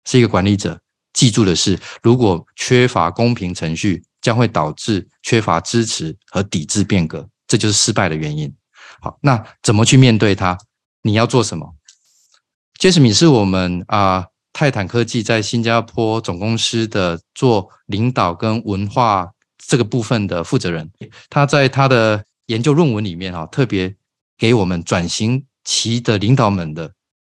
[0.05, 0.77] 是一个管理者，
[1.13, 8.53] 记住的是，如果缺乏公平程序，将会导致缺乏支持和抵制变革，这就是失败的原因。
[8.99, 10.57] 好，那怎么去面对它？
[11.01, 11.73] 你要做什么？
[12.77, 14.27] 杰斯米是我们啊。
[14.53, 20.89] 泰坦科技在新加坡总公司的做领导跟文化这个部分的负责人，
[21.27, 23.93] 他在他的研究论文里面哈，特别
[24.37, 26.93] 给我们转型期的领导们的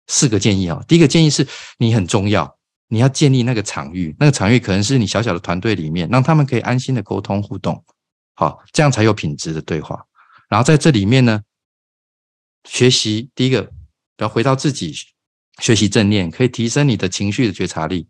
[0.08, 0.82] 四个建议啊。
[0.88, 1.46] 第一个建议是
[1.78, 7.84] 你很重要，你要建立那个场域，那个场域可能是你小小的团队里面，让他们可以安心的沟通互动，
[8.34, 10.04] 好，这样才有品质的对话。
[10.48, 11.42] 然后在这里面呢，
[12.68, 13.70] 学习第一个
[14.18, 14.92] 要回到自己。
[15.60, 18.08] 学习正念可以提升你的情绪的觉察力，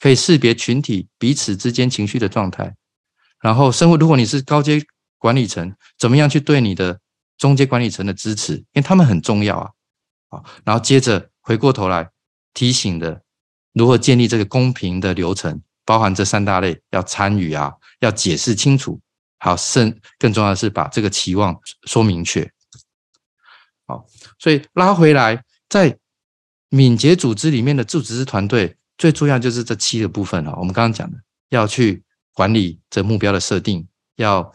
[0.00, 2.74] 可以识别群体彼此之间情绪的状态。
[3.40, 4.82] 然后，生活如果你是高阶
[5.16, 7.00] 管理层，怎么样去对你的
[7.38, 8.56] 中阶管理层的支持？
[8.56, 9.70] 因为他们很重要啊。
[10.28, 12.10] 好，然后接着回过头来
[12.52, 13.22] 提醒的，
[13.72, 19.00] 如何建立这个公平的流程，包含这三大类要参与啊，要解释清楚。
[19.38, 22.50] 好，甚更重要的是把这个期望说明确。
[23.86, 24.04] 好，
[24.38, 25.96] 所以拉回来在。
[26.70, 30.54] 敏捷组织里面的组织团队最重要就是这七个部分了。
[30.56, 34.52] 我们刚刚讲的，要去管理这目标的设定，要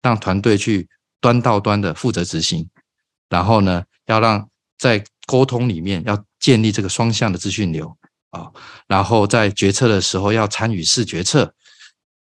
[0.00, 0.88] 让团队去
[1.20, 2.70] 端到端的负责执行，
[3.28, 7.94] 然后呢，要让在沟通里面要建立这个双向的资讯流
[8.30, 8.50] 啊，
[8.86, 11.54] 然后在决策的时候要参与式决策，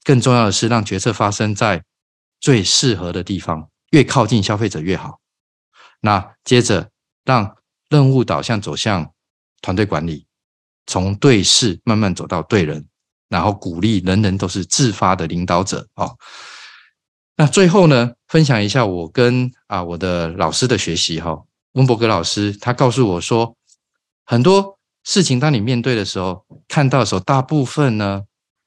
[0.02, 1.84] 更重要的是让决策发生在
[2.40, 5.20] 最适合的地方，越靠近消费者越好。
[6.00, 6.90] 那接着
[7.24, 7.56] 让
[7.88, 9.12] 任务导向走向。
[9.62, 10.26] 团队管理
[10.86, 12.84] 从对事慢慢走到对人，
[13.28, 16.16] 然后鼓励人人都是自发的领导者哦。
[17.36, 21.38] 那最后呢，分享一下我跟啊我的老师的学习哈，
[21.72, 23.56] 温伯格老师他告诉我说，
[24.24, 28.22] 很多事情当你面对的时候，看到的时候，大部分呢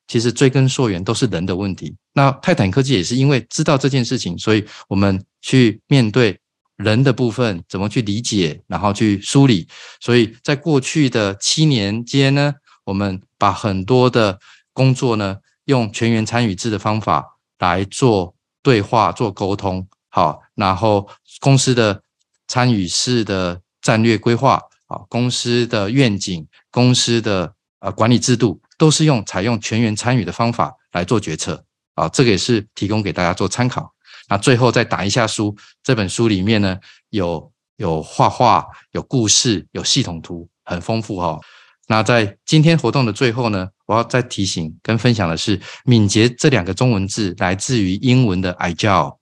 [0.07, 1.95] 其实追根溯源都是人的问题。
[2.13, 6.39] 那泰坦科技也是因为知道这件事情，所以我们去面对。
[6.83, 9.67] 人的部分怎么去理解，然后去梳理？
[9.99, 14.37] 所以在过去的七年间呢，我们把很多的
[14.73, 19.87] 工作呢，用全员参与制的方法来做对话、做沟通。
[20.09, 22.03] 好，然后公司的
[22.47, 31.63] 参与式的战略规划，好，公司的愿景、公司的呃管理制度，都是用采用全员参与的方法来做决策。
[31.95, 33.93] 啊，这个也是提供给大家做参考。
[34.29, 36.77] 那最后再打一下书，这本书里面呢
[37.09, 41.39] 有有画画、有故事、有系统图，很丰富哈。
[41.87, 49.17] 那在今天活动的最后呢，我要再提醒跟分享的是，敏捷这两个中文字来自于英文的 agile，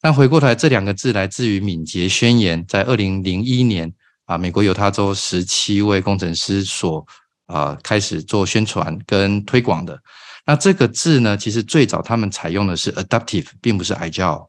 [0.00, 3.90] 但回过头来这两个字来自于敏捷宣言，在二零零一年
[4.26, 7.04] 啊，美国犹他州十七位工程师所
[7.46, 9.98] 啊开始做宣传跟推广的。
[10.46, 14.48] 那这个字呢，其实最早他们采用的是 adaptive，并不是 agile。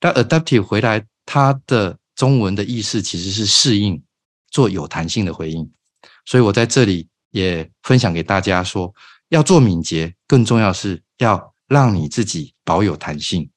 [0.00, 4.02] 但 adaptive 回来，它的中文的意思其实是适应，
[4.50, 5.70] 做有弹性的回应。
[6.24, 8.92] 所以我在这里也分享给大家说，
[9.28, 13.48] 要做敏捷，更重要是要让你自己保有弹性，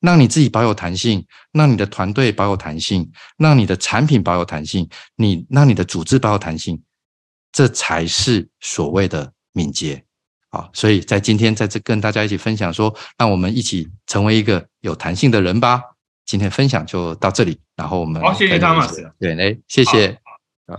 [0.00, 6.82] 让你自己保有弹性，让你的团队保有弹性，让你的产品保有弹性，你让你的组织保有弹性，
[7.50, 10.04] 这才是所谓的敏捷。
[10.50, 15.80] 好，所以在今天在这跟大家一起分享说，让我们一起成为一个有弹性的人吧。
[16.26, 19.08] 今天分享就到这里，然后我们好，谢谢汤老师。
[19.18, 20.16] 对，哎，谢谢，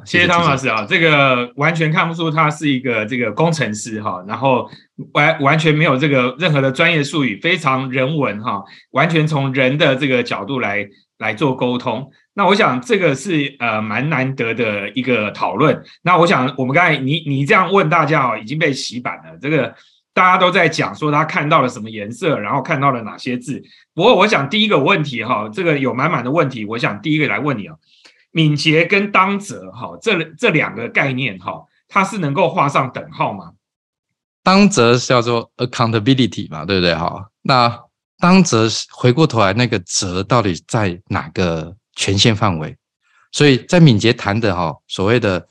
[0.05, 4.69] 谢谢汤老师啊，这个完全看不出他是一个这个工程师哈，然后
[5.13, 12.09] 完完全没有这个任何的专业术语，非常人文哈，完全从人的这个角度来来做沟通。
[12.33, 15.83] 那我想这个是呃蛮难得的一个讨论。
[16.01, 19.37] 那我想我们刚才你你这样问大家哦，已经被洗版了。
[19.41, 19.75] 这个
[20.13, 23.61] 大家都在讲说他看到了什么颜色，然后看到了哪些字。
[23.93, 26.63] 不过我想第一个问题哈，这个有满满的问题。
[26.63, 27.75] 我想第一个来问你啊，
[28.31, 33.51] 敏捷跟当责哈这这两个概念哈，它是能够画上等号吗？
[34.41, 37.27] 当责叫做 accountability 嘛，对不对哈？
[37.41, 37.77] 那
[38.19, 41.75] 当责回过头来那个责到底在哪个？
[41.95, 42.77] 权限范围，
[43.31, 45.47] 所以在敏捷谈的哈，所谓的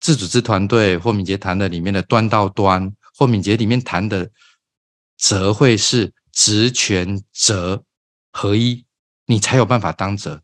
[0.00, 4.30] 自组织团队或敏捷谈的里面的端到端或敏捷里面谈的
[5.16, 7.82] 则会是职权责
[8.32, 8.84] 合一，
[9.26, 10.40] 你才有办法当责。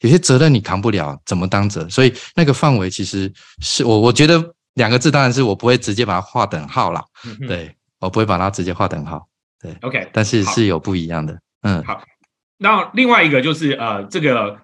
[0.00, 1.88] 有些责任你扛不了，怎么当责？
[1.88, 7.02] 所以那个范围其实是我我觉得两个字当然是我不会直接把它划等号了，
[7.46, 9.26] 对我不会把它直接划等号，
[9.60, 12.02] 对，OK，但是是有不一样的，嗯，好。
[12.58, 14.58] 那另外一个就是呃，这个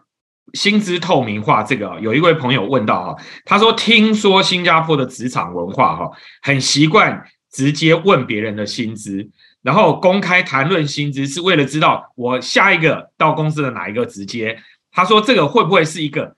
[0.54, 6.10] 薪资透明化，这个有一位朋友问到哈，他说听说新加坡的职场文化哈，
[6.42, 9.28] 很习惯直接问别人的薪资，
[9.62, 14.58] 然后公开谈论薪资是为了知道我下一个到公司的哪一个直接。
[14.92, 16.34] 他说这个会不会是一个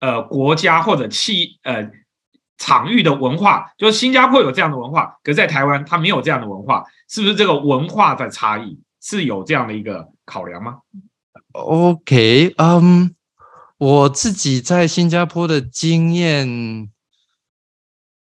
[0.00, 1.90] 呃国家或者企呃
[2.58, 3.72] 场域的文化？
[3.76, 10.10] 就是新加坡有这样的文化，可在台湾它没有这样的文化，是不是这个文化的差异是有这样的一个？
[10.24, 10.78] 考量吗
[11.52, 13.14] ？OK，嗯，
[13.78, 16.90] 我自己在新加坡的经验，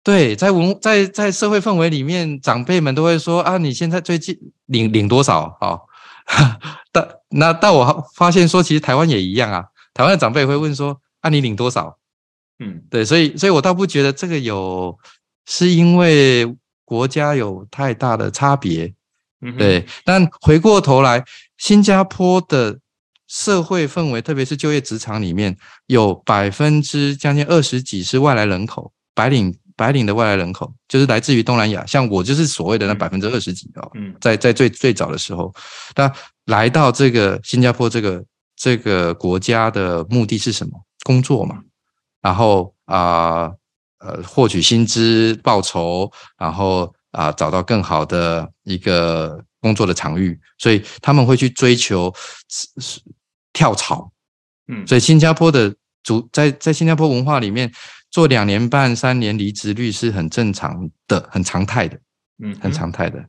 [0.03, 5.59] 对，在文在在社会氛围里面，长辈们都会说啊，你现在最近领领多少？
[5.61, 5.87] 好，
[6.91, 11.99] 但那但我发现说，其实台湾也一样啊，台湾的长辈会问说啊，你领多少？
[12.61, 14.99] 嗯，对，所以所以我倒不觉得这个有
[15.45, 18.95] 是因为国家有太大的差别。
[19.57, 21.25] 对，但回过头来，
[21.57, 22.79] 新加坡的
[23.27, 33.91] 社会氛围，特别是就业职场里面，有百分之将近二十几是外来人口，白领白领的外来人口，就是来自于东南亚，像我就是所谓的那百分之二十几哦。
[33.95, 35.51] 嗯，在在最最早的时候，
[35.97, 36.13] 那
[36.45, 38.23] 来到这个新加坡这个
[38.57, 40.73] 这个国家的目的是什么？
[41.05, 41.59] 工作嘛，
[42.21, 43.51] 然后啊
[44.01, 46.93] 呃获取薪资报酬，然后。
[47.13, 52.13] 啊，找到更好的一个工作的场域，所以他们会去追求
[53.53, 54.13] 跳槽。
[54.69, 57.71] 嗯，所以新加坡的主在在新加坡文化里面，
[58.11, 61.99] 做两年半、三年离职率是很正常的、很常态的。
[62.43, 63.23] 嗯，很常态的。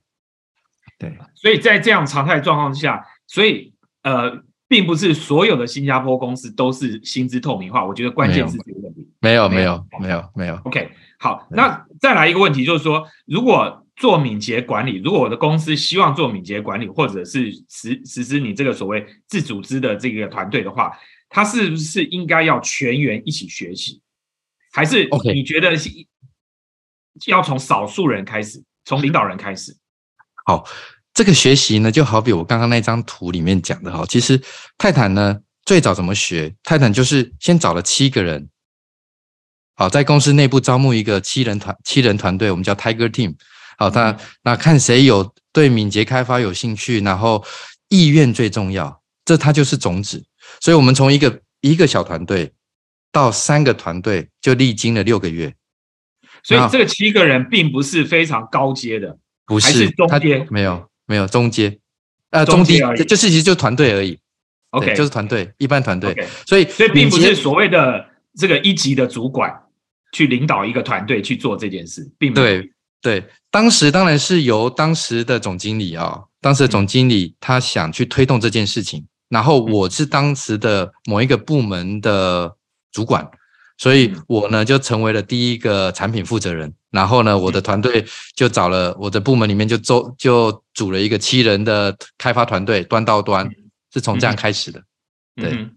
[0.97, 7.83] 对，所以在这样常态状况之下，所以呃，并不是所有的新加坡公司都是薪资透明化。
[7.83, 9.11] 我觉得关键是这个问题。
[9.19, 10.55] 没有，没有，没有，没有。
[10.63, 10.89] OK。
[11.17, 20.91] 好，那再来一个问题，就是说，如果做敏捷管理，如果我的公司希望做敏捷管理，或者是实实施你这个所谓自组织的这个团队的话，
[21.29, 24.01] 他是不是应该要全员一起学习，
[24.71, 25.73] 还是你觉得
[27.27, 29.77] 要从少数人开始，从领导人开始？
[30.47, 30.65] 好，
[31.13, 34.41] 这个学习呢，就好比我刚刚那张图里面讲的哈，其实
[34.79, 36.55] 泰坦呢最早怎么学？
[36.63, 38.49] 泰坦就是先找了七个人。
[39.81, 43.33] 好，在公司内部招募一个七人团七人团队，我们叫 Tiger Team。
[43.79, 47.43] 好，那那看谁有对敏捷开发有兴趣，然后
[47.89, 50.23] 意愿最重要，这它就是种子。
[50.59, 52.51] 所以，我们从一个一个小团队
[53.11, 55.51] 到三个团队，就历经了六个月。
[56.43, 59.17] 所以，这个七个人并不是非常高阶的，
[59.47, 61.79] 不是中阶，没有没有中阶，
[62.29, 62.77] 呃，中低
[63.07, 64.19] 就是其实就团队而已。
[64.69, 66.15] OK，就是团队，一般团队。
[66.45, 68.05] 所以，所以并不是所谓的
[68.37, 69.51] 这个一级的主管。
[70.11, 73.23] 去领导一个团队去做这件事，并对对。
[73.49, 82.55] 当时当然是由当时的总经理啊，当时的总经理他想去推动这件事情，然后我是当时的某一个部门的
[82.93, 83.29] 主管，
[83.77, 86.73] 所以我呢就成为了第一个产品负责人。
[86.91, 88.05] 然后呢，我的团队
[88.35, 93.49] 就找了我的部门里面就周就组了一个七人的开发团队，端到端
[93.93, 94.81] 是从这样开始的。
[95.35, 95.67] 对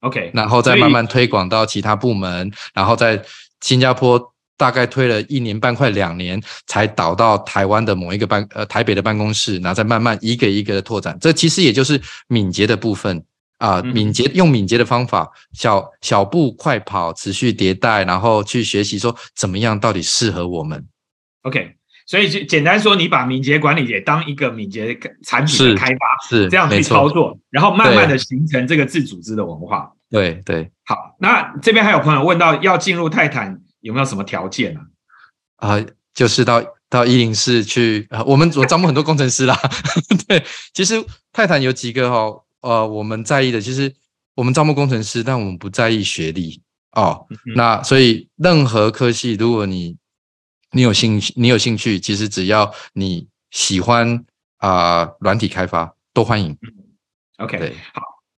[0.00, 3.22] ，OK，然后再慢慢推广到其他部门，然后再。
[3.62, 4.20] 新加坡
[4.58, 11.16] 大概推了一年半快两年，才导到台湾的某一个办呃台北的办公室，然后再慢慢一个一个的拓展。
[11.20, 13.24] 这其实也就是敏捷的部分
[13.58, 20.84] 啊，嗯敏捷用敏捷的方法，小小步快跑，持续迭代，然后去学习说怎么样到底适合我们。
[21.42, 21.74] OK，
[22.06, 29.92] 所以就简单说，你把敏捷管理也当一个敏捷的产品的开发，是这样去操作，然后慢慢的形成这个自组织的文化。
[30.12, 34.76] 对对好，那这边还有朋友问到，要进入泰坦有没有什么条件
[35.56, 35.76] 啊？
[35.76, 39.58] 啊、就是到到一零四去，呃，我们我招募很多工程师啦。
[40.28, 40.44] 对，
[40.74, 41.02] 其实
[41.32, 43.94] 泰坦有几个哦，呃，我们在意的，其实
[44.34, 47.26] 我们招募工程师，但我们不在意学历哦。
[47.30, 49.96] 嗯那所以任何科系，如果你
[50.72, 54.24] 你有兴趣，你有兴趣，其实只要你喜欢
[54.58, 56.56] 啊、软体开发，都欢迎。
[57.38, 57.74] OK，对，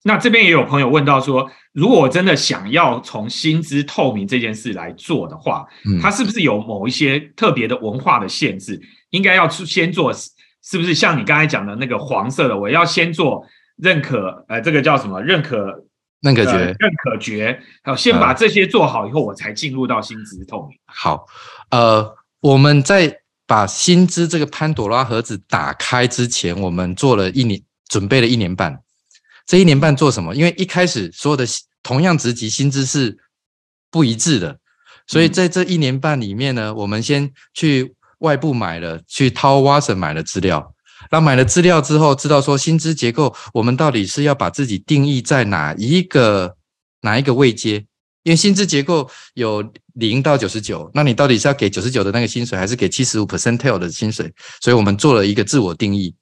[0.07, 8.79] 那这边也有朋友问到说，如果我真的想要从薪资透明这件事来做的话，嗯，它是不是有某一些特别的文化的限制？
[9.09, 13.43] 应该要去先做，是不是像你刚才讲的那个黄色的，我要先做
[13.77, 15.19] 认可，呃，这个叫什么？
[15.23, 15.83] 认可呃
[16.21, 20.77] 那个觉认可决，好，先把这些做好以后，我才进入到薪资透明。
[20.85, 21.25] 好，
[21.71, 28.84] 呃，我们在把薪资这个潘朵拉盒子打开之前，我们做了一年，准备了一年半。
[29.45, 30.35] 这一年半做什么？
[30.35, 31.45] 因为一开始所有的
[31.83, 33.17] 同样职级薪资是
[33.91, 34.57] 不一致的，
[35.07, 40.73] 所以嗯在这一年半里面呢，我们先去外部买了，去掏 Watson 买了资料。
[41.11, 46.55] 那买了资料之后，知道说薪资结构，我们到底是要把自己定义在哪一个
[47.01, 47.85] 哪一个位阶？
[48.23, 54.33] 因为薪资结构有零到九十九，那你到底是要给九十九的那个薪水，还是给七十五 percentile 的薪水？
[54.61, 56.15] 所以我们做了一个自我定义。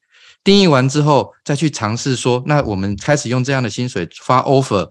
[0.43, 4.89] 定义完之后，再去尝试说，那我们开始用这样的薪水发 offer，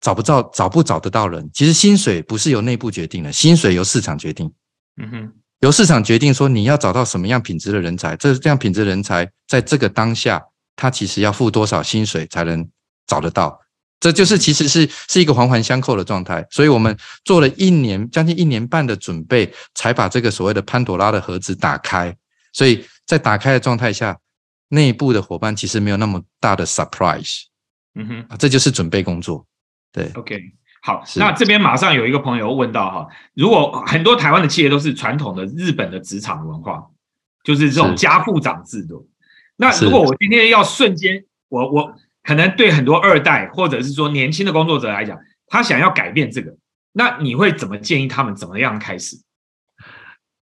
[0.00, 1.48] 找不到找不找得到人？
[1.54, 4.52] 其实薪水不是由内部决定的，薪水由市场决定。
[5.00, 10.42] 嗯哼，由市场决定说你要找到什么样品质的人才，这这样品质人才在这个当下，
[10.76, 12.68] 他其实要付多少薪水才能
[13.06, 13.58] 找得到？
[13.98, 16.46] 这就是其实是是一个环环相扣的状态。
[16.50, 22.14] 所以我们做了一年将近一年半的准备，才把这个所谓的潘朵拉的盒子打开。
[22.52, 24.16] 所以在打开的状态下，
[24.70, 27.42] 内部的伙伴其实没有那么大的 surprise
[27.94, 28.26] 嗯哼。
[28.28, 29.46] 啊，这就是准备工作。
[29.92, 30.40] 对，OK，
[30.82, 36.86] 好，那这边马上有一个朋友问到哈，如果很多台湾的企业都是传统的日本的职场文化，
[37.44, 39.08] 就是这种家父长制度。
[39.56, 46.56] 那如果我今天要瞬间，我我可能对很多二代或者是说年轻的工作者来讲，他想要改变这个，
[46.92, 49.16] 那你会怎么建议他们怎么样开始？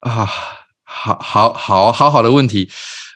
[0.01, 0.30] 啊，
[0.84, 2.70] 好好好好好的问题。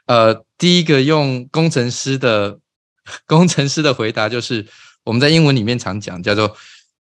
[0.06, 2.58] 呃，第一个用工程师的
[3.26, 4.66] 工程师的回答就是，
[5.04, 6.54] 我们在英文里面常讲叫做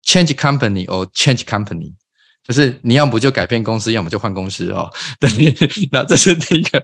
[0.04, 1.94] change company or change company，
[2.44, 4.92] 就是你要不就改变公司，要么就换公司哦。
[5.18, 5.30] 对，
[5.90, 6.82] 那这是第一个。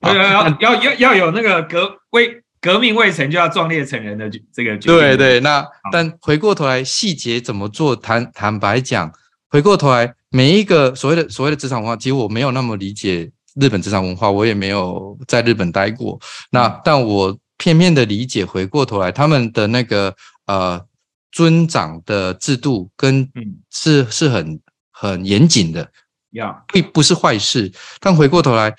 [0.00, 7.94] 要要要要要有那个革未革命未成就要壮烈成人的这个决定对对，那但回过头来，细节怎么做？
[7.94, 9.12] 坦坦白讲，
[9.48, 16.20] 回过头来，每一个所谓的所谓的职场文化，其实我没有那么理解日本职场文化，我也没有在日本待过。
[16.50, 20.14] 那但我片面的理解，回过头来，他们的那个
[20.46, 20.84] 呃
[21.30, 25.88] 尊长的制度跟嗯是是很很严谨的，
[26.32, 27.72] 要并不是坏事。
[28.00, 28.74] 但回过头来，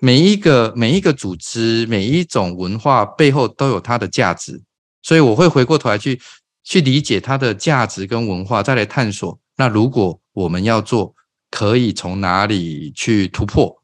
[0.00, 4.60] 每一个每一个组织、每一种文化背后都有它的价值，
[5.02, 6.20] 所以我会回过头来去
[6.62, 9.38] 去理解它的价值跟文化，再来探索。
[9.56, 11.14] 那如果我们要做，
[11.50, 13.81] 可以从哪里去突破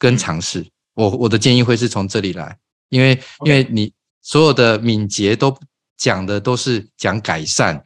[0.00, 0.66] 跟尝试？
[0.94, 2.56] 我我的建议会是从这里来，
[2.88, 3.92] 因为因为你
[4.22, 5.56] 所有的敏捷都
[5.96, 7.84] 讲的都是讲改善，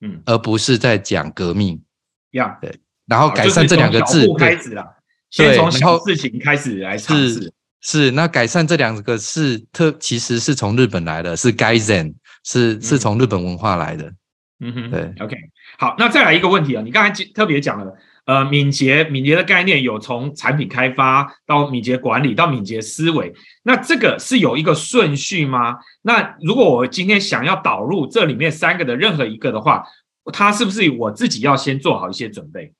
[0.00, 1.82] 嗯而不是在讲革命。
[2.30, 2.60] 要
[3.06, 4.86] 然后改善这两个字，对开始啦，
[5.30, 7.52] 先从小事情开始来尝试是。
[7.80, 14.12] 是，那改善这两个是特，其实是从日本来的，是 Gaizen，是是嗯从日本文化来的。
[14.60, 15.36] 嗯哼，对，OK，
[15.78, 17.94] 好，那再来一个问题啊，你刚才特别讲了，
[18.26, 25.76] 呃，敏捷，敏捷的概念有从产品开发到敏捷管理到敏捷思维，那这个是有一个顺序吗？
[26.02, 29.84] 那如果我今天想要导入这里面三个的任何一个的话，
[30.32, 32.72] 它是不是我自己要先做好一些准备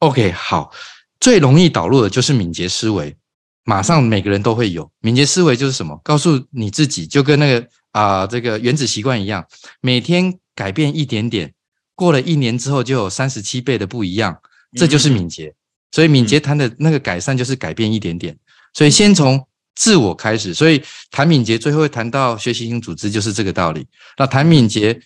[0.00, 0.72] ？OK，好，
[1.20, 3.16] 最容易导入的就是敏捷思维，
[3.64, 4.90] 马上每个人都会有。
[4.98, 6.00] 敏捷思维就是什么？
[6.02, 9.46] 告诉你自己，就跟那个啊、这个原子习惯一样，
[9.80, 11.54] 每天改变一点点，
[12.00, 14.34] 过了一年之后就有三十七倍的不一样，
[14.74, 15.54] 这就是敏捷。
[15.92, 18.34] 所以敏捷谈的那个改善就是改变一点点，
[18.72, 20.54] 所以先从自我开始。
[20.54, 23.86] 所以谈敏捷最后会谈到学习型组织，就是这个道理。
[24.16, 24.98] 那谈敏捷，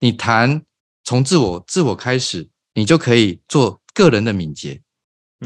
[0.00, 0.62] 你谈
[1.04, 4.78] 从自我自我开始，你就可以做个人的敏捷，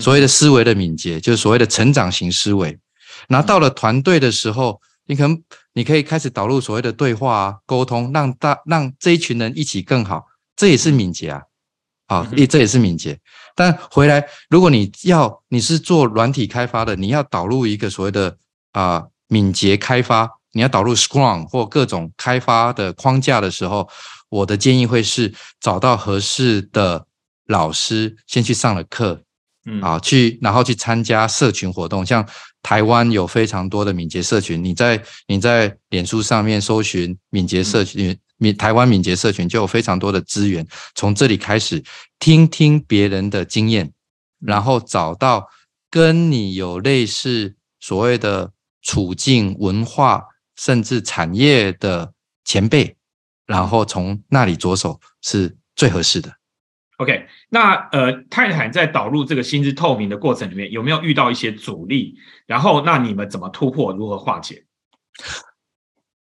[0.01, 2.77] 所谓的思维的敏捷，就是所谓的成长型思维。
[3.29, 5.41] 然后到了团队的时候，你可能
[5.73, 10.27] 你可以开始导入所谓的对话啊、沟通，让大让这一群人一起更好，
[10.57, 11.43] 这也是敏捷啊。
[12.07, 13.19] 啊，也这也是敏捷。
[13.57, 18.37] 但回来，如果你要你是做软体开发的，你要导入一个所谓的
[18.71, 23.89] 啊敏捷开发，你要导入 Scrum 或各种开发的框架的时候，
[24.29, 27.05] 我的建议会是找到合适的
[27.49, 29.21] 老师，先去上了课，
[29.65, 32.25] 嗯啊，去然后去参加社群活动，像
[32.63, 38.17] 台湾有非常多的敏捷社群，你在你在脸书上面搜寻敏捷社群。
[38.39, 41.83] 敏台湾敏捷社群就有非常多的资源，从这里开始
[42.19, 43.93] 听听别人的经验，
[44.41, 45.49] 然后找到
[45.91, 50.23] 跟你有类似所谓的处境、文化
[50.57, 52.13] 甚至产业的
[52.45, 52.97] 前辈，
[53.47, 56.33] 然后从那里着手是最合适的。
[56.99, 62.15] OK，那呃，泰坦在导入这个薪资透明的过程里面，有没有遇到一些阻力？
[62.47, 63.93] 然后，那你们怎么突破？
[63.93, 64.65] 如何化解？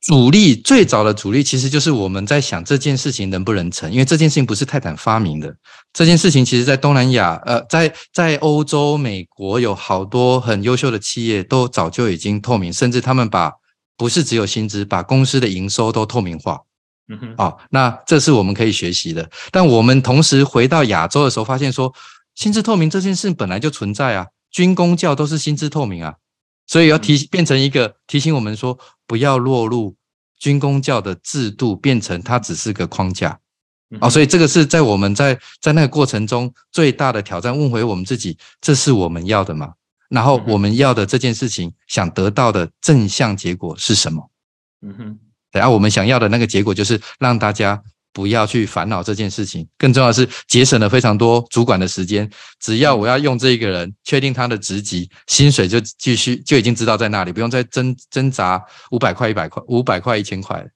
[0.01, 5.55] 阻力最早的阻力其实就是我们在想这件事情能不能成，因为这件事情不是泰坦发明的。
[5.93, 13.53] 这件事情其实在东南亚，呃，在在欧洲、美国有好多很优秀的企业都早就已经透明，甚至他们把
[13.99, 16.59] 不是只有薪资，把公司的营收都透明化。
[17.13, 19.29] 嗯哼，哦，那这是我们可以学习的。
[19.51, 21.93] 但我们同时回到亚洲的时候，发现说
[22.35, 26.15] 薪资透明这件事本来就存在啊，军工教都是薪资透明啊。
[26.71, 29.97] 所以要提变成一个提醒我们说，不要落入
[30.39, 33.37] 军工教的制度，变成它只是个框架
[34.01, 34.09] 哦。
[34.09, 37.59] 所以这个是在我们在在那个过程中最大的挑战。
[37.59, 39.75] 问回我们自己，这是我们要的吗？
[40.11, 44.31] 然后我们要的这件事情，想得到的正向结果是什么？
[44.83, 45.19] 嗯哼，
[45.51, 52.29] 然后我们想要的那个结果就是让大家不要去烦恼这件事情，更重要的是节省了非常多主管的时间。
[52.59, 60.67] 只要我要用这一个人，确定他的职级、薪水就继续就已经知道在那里，不用再挣挣扎五百块、一百块、五百块、一千块。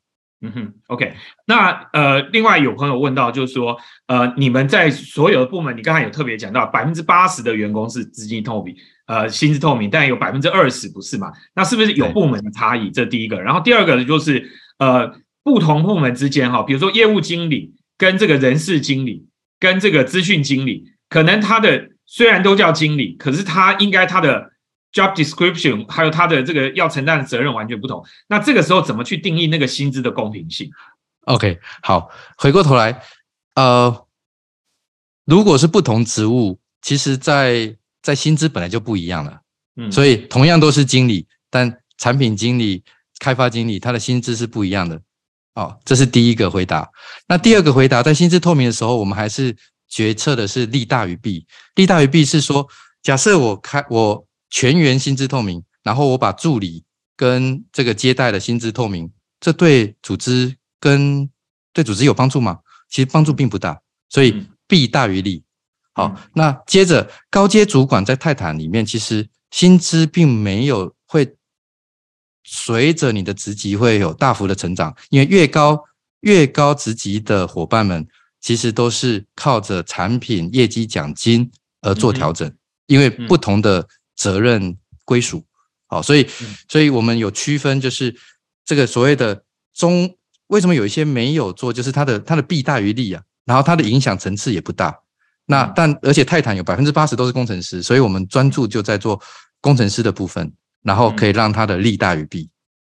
[0.46, 1.14] 嗯哼，OK。
[1.46, 3.78] 那呃，另外有朋友问到，就是说，
[4.08, 8.76] 呃，你们在所有的部门，你刚才有特别讲到，百分之八十的员工是资金透明，
[9.06, 11.32] 呃，薪资透明，但有百分之二十不是嘛？
[11.54, 12.90] 那是不是有部门的差异？
[12.90, 13.40] 这第一个。
[13.40, 15.10] 然后第二个就是，呃，
[15.44, 19.28] 不同部门之间哈，比如说业务经理跟这个人事经理
[19.60, 24.50] 跟这个资讯经理，可能他的虽然都叫经理，可是他应该他的
[24.92, 28.02] job description 还有他的这个要承担的责任完全不同。
[28.28, 30.70] 那这个时候怎么去定义那个薪资的公平性
[31.26, 33.02] ？OK，好，回过头来，
[33.54, 34.06] 呃，
[35.26, 39.40] 如果是不同职务，其实在在薪资本来就不一样了。
[39.76, 42.82] 嗯，所以同样都是经理，但产品经理、
[43.18, 45.00] 开发经理他的薪资是不一样的。
[45.54, 46.88] 哦，这是第一个回答。
[47.28, 49.56] 那第二个回答，在薪资透明的时候，我们还是
[49.88, 51.46] 决策的是利大于弊。
[51.76, 52.66] 利大于弊是说，
[53.02, 56.84] 假设我开我全员薪资透明，然后我把助理
[57.16, 61.28] 跟这个接待的薪资透明，这对组织跟
[61.72, 62.58] 对组织有帮助吗？
[62.88, 65.42] 其实帮助并不大，所以嗯弊大于利。
[65.94, 70.93] 好，嗯那接着高阶主管在泰坦里面，其实薪资并没有会
[72.44, 75.82] 随着你的职级会有大幅的成长，因为越高
[76.20, 78.06] 越高职级的伙伴们，
[78.40, 82.50] 其实都是靠着产品业绩奖金而做调整，
[82.86, 85.44] 因为不同的责任归属。
[85.86, 88.14] 好，所以嗯所以我们有区分，就是
[88.64, 89.42] 这个所谓的
[89.74, 90.16] 中，
[90.48, 94.98] 为什么有一些没有做，就是它的它的弊大于利啊，然后它的影响层次也不大。
[95.46, 99.20] 那嗯但而且泰坦有百分之八十都是工程师，所以我们专注就在做
[99.60, 100.52] 工程师的部分，
[100.84, 102.48] 然后可以让它的利大于弊。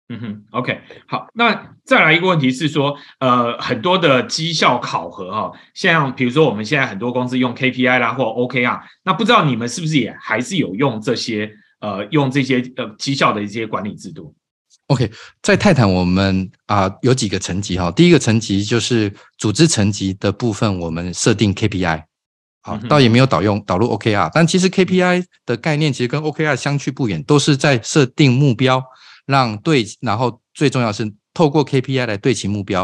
[0.08, 14.32] 嗯哼，OK，好，那再来一个问题是说，呃，很多的绩效考核哈、像比如说我们现在很多公司用 KPI 啦或 OKR，那不知道你们是不是也还是有用这些呃用这些呃绩效的一些管理制度
[14.86, 15.10] ？OK，
[15.42, 22.04] 在泰坦我们啊、有几个层级哈，第一个层级就是组织层级的部分，我们设定 KPI，
[22.66, 28.82] 好倒也没有导用导入 OKR，但其实 KPI 的概念其实跟 OKR 相去不远，都是在设定目标，
[29.24, 32.82] 让对，然后最重要是透过 KPI 来对齐目标，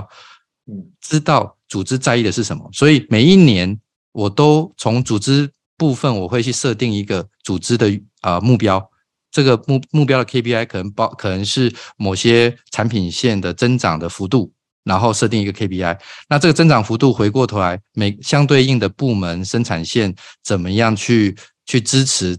[0.67, 0.93] 嗯。
[1.01, 3.81] 知道组织在意的是什么，所以每一年
[4.13, 8.91] 我都从组织部分我会去设定一个组织的啊、呃目标，
[9.33, 14.53] 这个目目标的 KPI 可能包可能是某些产品线的增长的幅度，
[14.85, 15.99] 然后设定一个 KPI。
[16.29, 22.39] 那这个增长幅度回过头来，每相对应的部门生产线怎么样去去支持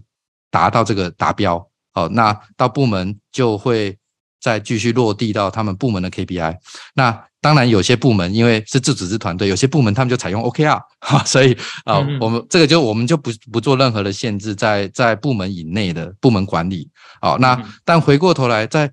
[0.50, 1.66] 达到这个达标？
[1.92, 3.96] 好，那到部门就会
[4.40, 6.56] 再继续落地到他们部门的 KPI。
[6.94, 16.88] 那当然有些部门因为是自组织团队，有些部门他们就采用 OKR 哈，所以啊，我们这个就我们就不不做任何的限制，在在部门以内的部门管理。
[17.20, 18.90] 好，那但回过头来，在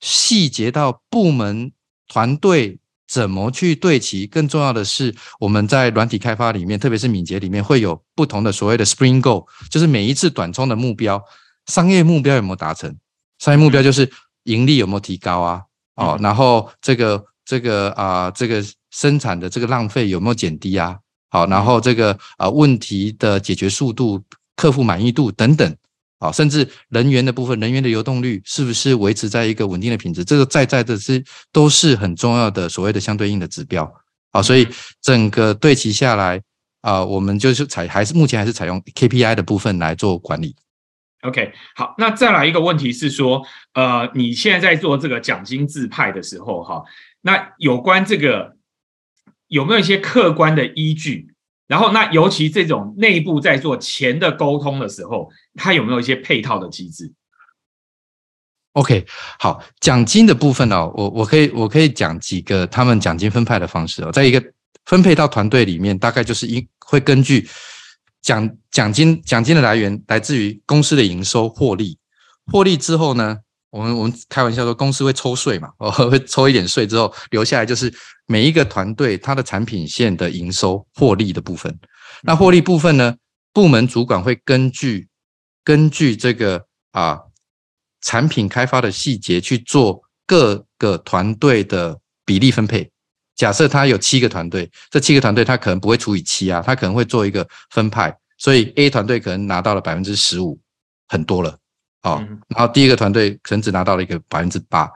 [0.00, 1.70] 细节到部门
[2.08, 2.78] 团队。
[3.06, 4.26] 怎么去对齐？
[4.26, 11.22] 更重要的是，我们在软体开发里面，特别是敏捷里面，会有不同的所谓的 Spring Goal，就是每一次短冲的目标，
[11.66, 12.96] 商业目标有没有达成？
[13.38, 14.10] 商业目标就是
[14.44, 15.62] 盈利有没有提高啊？
[15.96, 20.98] 哦，然后这个这个啊，这个生产的这个浪费有没有减低啊？
[21.28, 24.24] 好，然后这个啊问题的解决速度、
[24.56, 25.76] 客户满意度等等。
[26.24, 30.24] 啊，甚至人员的部分，人员的流动率是不是维持在一个稳定的品质？
[30.24, 31.22] 这个在在的是
[31.52, 33.92] 都是很重要的所谓的相对应的指标。
[34.30, 34.66] 啊，所以
[35.02, 36.40] 整个对齐下来
[36.80, 40.56] 啊，我们就是采还是目前还是采用 KPI 的部分来做管理。
[41.20, 43.42] OK，好，那再来一个问题是说，
[43.74, 46.82] 呃，你现在在做这个奖金自派的时候，哈，
[47.20, 48.56] 那有关这个
[49.48, 51.33] 有没有一些客观的依据？
[51.66, 57.12] 然后，那尤其这种内部在做钱的沟通的时候，它有没有一些配套的机制
[58.72, 59.06] ？OK，
[59.38, 64.44] 好，奖金的部分呢，我我可以我可以讲几个他们奖金分派的方式哦，在一个
[64.84, 67.48] 分配到团队里面，大概就是一会根据
[68.20, 71.98] 奖奖金奖金的来源来自于公司的营收获利，
[72.52, 73.38] 获利之后呢？
[73.70, 77.92] 我们我们开玩笑说，公司会抽税嘛，哦， 会抽一点税之后留下来，就是
[78.26, 81.78] 每一个团队它的产品线的营收获利的部分。
[82.22, 83.14] 那获利部分呢，
[83.52, 85.08] 部门主管会根据
[85.62, 87.20] 根据这个啊
[88.00, 92.90] 产品开发的细节去做各个团队的比例分配。
[93.34, 100.58] 假设他有七个团队，这七个团队他可能不会除以七啊，他可能会做一个分派，所以 A 团队可能拿到了百分之十五，
[101.08, 101.58] 很多了。
[102.02, 104.88] 哦，然后第一个团队可能只拿到了一个百分之八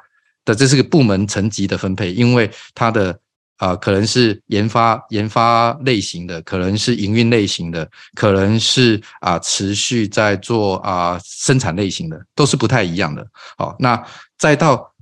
[0.49, 3.19] 的，这是个部门层级的分配，因为它的
[3.59, 13.27] 啊可能是研发研发类型的，可能是营运类型的，可能是啊持续在做啊生产类型的，都是不太一样的。
[13.57, 14.03] 好，那
[14.39, 14.93] 再到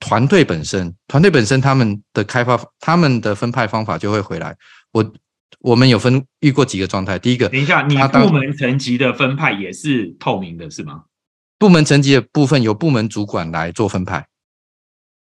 [0.00, 4.56] 团队本身，团队本身他们的开发，他们的分派方法就会回来。
[4.92, 5.12] 我
[5.60, 11.04] 我们有分遇过几个状态，第一个，等一下，你部门层级的分派也是透明的，是吗？
[11.58, 14.26] 部门层级的部分由部门主管来做分派，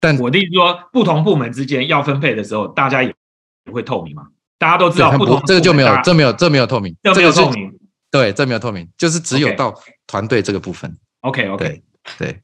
[0.02, 3.16] 但我的意思说，不同部门之间要分配的时候，大家也
[3.64, 4.24] 不会透明嘛？
[4.58, 7.72] 大家都知道不同，这个就没有，这没有，这没有透明，这没有透明，
[8.10, 9.74] 对，这没有透明，就是只有到
[10.08, 10.92] 团队这个部分。
[11.22, 11.82] OK，OK，
[12.18, 12.42] 对，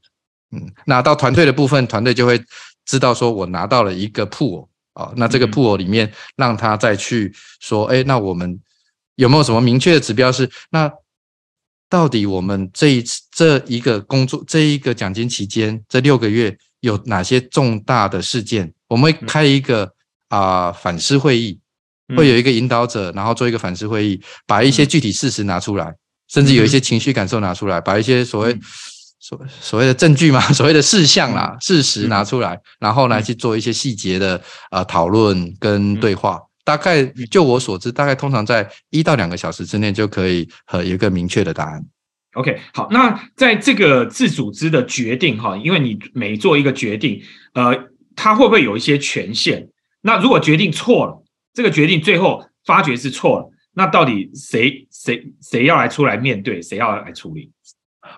[0.52, 2.40] 嗯，那到团队的部分，团队就会
[2.86, 8.62] 知道说我拿到了一个铺哦，啊，那这个铺哦里面让他再去说，哎，那我们
[9.16, 10.92] 有没有什么明确的指标是那？
[11.90, 18.72] 到底我们这一次这一个工作这一个奖金期间这六个月有哪些重大的事件？
[18.88, 19.92] 我们会开一个
[20.30, 21.60] 啊反思会议，
[22.16, 25.94] 会有一个引导者，然后做一个反思会议，把一些具体事实拿出来，
[26.28, 28.58] 甚至有一些情绪感受拿出来，把一些所谓
[29.20, 36.40] 所所谓的证据嘛， 所谓的事项啦、事实拿出来，然后来去做一些细节的啊讨论跟对话。
[36.68, 37.02] 大概
[37.32, 41.82] 就我所知，大概通常在一到两个小时之内就可以和一个明确的答案。
[42.34, 47.22] OK，好，那在这个自组织的决定哈，因为你每做一个决定，
[47.54, 47.74] 呃，
[48.18, 49.70] 它会不会有一些权限？
[50.02, 57.50] 那如果决定错了，这个决定最后发觉是错了，那到底谁谁谁要来出来面对，谁要来处理？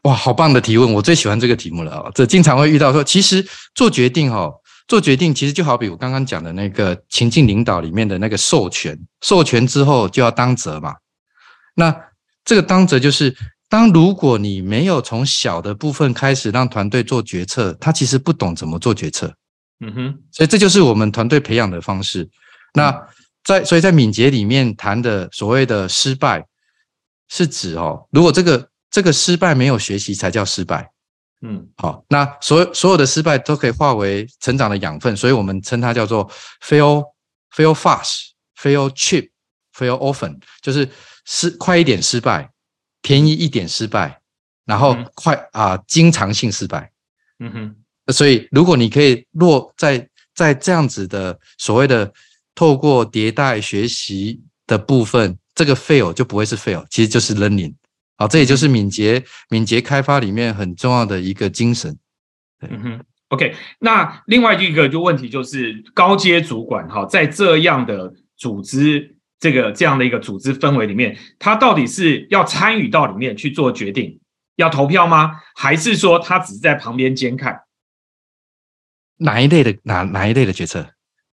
[0.06, 2.12] 哇，好棒的提问，我最喜欢这个题目了啊！
[2.16, 3.45] 这经常会遇到说，其实
[3.76, 4.52] 做决定哈。
[4.90, 10.96] 做决定其实就好比我刚刚讲的那个情境领导里面的那个授权，授权之后就要当责嘛。
[11.76, 11.96] 那
[12.44, 13.34] 这个当责就是，
[13.70, 19.32] 当如果你没有从小的部分开始让团队做决策，他其实不懂怎么做决策。
[19.80, 22.28] 嗯哼，所以这就是我们团队培养的方式。
[22.74, 22.92] 那
[23.44, 26.44] 在所以在敏捷里面谈的所谓的失败，
[27.30, 30.90] 是指哦，如果这个这个失败没有学习才叫失败。
[31.42, 36.30] 嗯，好，那所有所有的失败都可以化为成长的养分，所以我们称它叫做
[36.62, 37.04] fail
[37.56, 39.30] fail fast fail cheap
[39.74, 40.90] fail often，就是
[41.26, 42.50] 失快一点失败，
[43.02, 44.20] 便宜一点失败，
[44.66, 46.92] 然后快啊经常性失败。
[47.40, 52.12] 嗯哼，所以如果你可以落在在这样子的所谓的
[52.54, 57.74] 透过迭代学习的部分，这个 fail 就不会是 fail，其实就是 learning。
[58.20, 61.97] 好，这也就是敏捷敏捷开发里面很重要的一个精神。
[62.59, 63.55] 嗯哼，OK。
[63.80, 74.20] 那另外一个就问题就是高阶主管哈，在这样的组织这个这样的一个组织氛围里面，他到底是要参与到里面去做决定，
[74.57, 75.39] 要投票吗？
[75.55, 77.61] 还是说他只是在旁边监看？
[79.15, 80.86] 哪一类的哪哪一类的决策？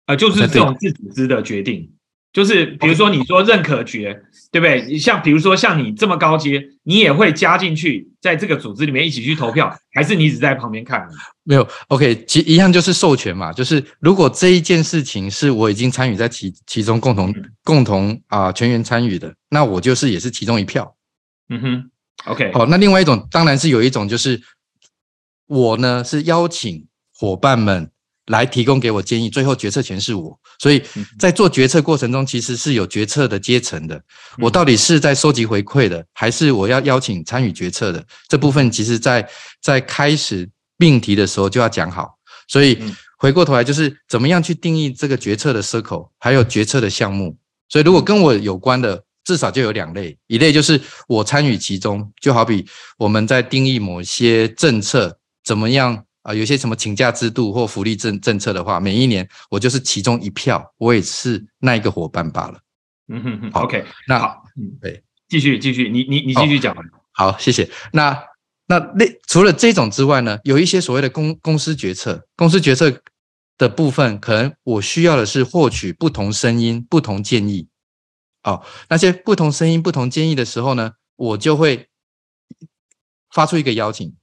[0.06, 1.92] 呃，就是这种自组织的决定，
[2.36, 4.22] 就是比如说你说认可决，
[4.52, 4.98] 对不对？
[4.98, 11.08] 像比如说像你这么高阶，你也会加进去，在这个组织里面一起去投票，还是你只在旁边看？
[11.44, 17.34] 没有，OK，其一样就是授权嘛，就是如果这一件事情是我已经参与在其其中共同
[17.64, 20.94] 共同啊全员参与的，那我就是也是其中一票。
[21.48, 21.90] 嗯哼
[22.26, 24.42] ，OK，好，那另外一种当然是有一种就是
[25.48, 27.90] 我呢是邀请伙伴们。
[28.28, 30.82] 来提供给我建议，最后决策权是我，所以
[31.20, 34.02] 在做决策过程中，其实是有决策的阶层的。
[34.40, 38.72] 我到底是在收集回馈的，还是我要邀请参与决策的这部分？
[38.72, 39.28] 其实，在
[39.62, 42.18] 在开始命题的时候就要讲好。
[42.48, 42.80] 所以
[43.18, 47.38] 回过头来，就是怎么样去定义这个决策的 circle，还有决策的项目。
[47.70, 52.66] 所以，如果跟我有关的，至少就有两类，一类就是我参与其中，就好比
[52.98, 56.04] 我们在定义某些政策怎么样。
[56.26, 62.60] 啊，有些什么请假制度或福利政政策的话，每一年我就是其中一票，我也是那一个伙伴罢了。
[63.10, 66.76] 嗯哼哼，OK，那好，嗯，对，继续继续，你你你继续讲。
[67.12, 67.70] 好，谢谢。
[67.94, 68.20] 那
[68.66, 73.04] 那那除了这种之外呢，有一些所谓的公公司决策，公司决策
[73.60, 77.68] 的部分，可能我需要的是获取不同声音、不同建议。
[78.42, 81.88] 哦，那些不同声音、不同建议的时候呢，我就会
[83.30, 84.16] 发出一个邀请。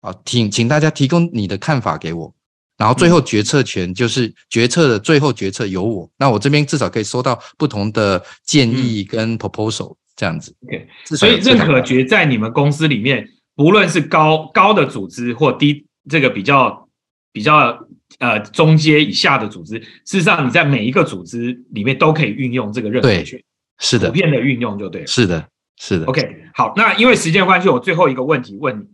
[0.00, 2.34] 啊，请请大家提供你的看法给我，
[2.78, 6.10] 然后最后决策权就是决策的最后决策由我。
[6.16, 10.54] 那我这边至少可以收到不同的建议跟 proposal 这样子。
[10.66, 16.88] OK，所以认可决在你们公司里面，不论是高高的组织或低这个比较
[17.30, 17.78] 比较
[18.20, 23.38] 呃中阶以下的组织，事实上你在每一个组织里面都可以运用这个认可权，
[23.78, 25.46] 是的，普遍的运用就对，是的，
[25.76, 26.06] 是的。
[26.06, 28.84] OK，好，那因为时间关系，我最后一个问题问你。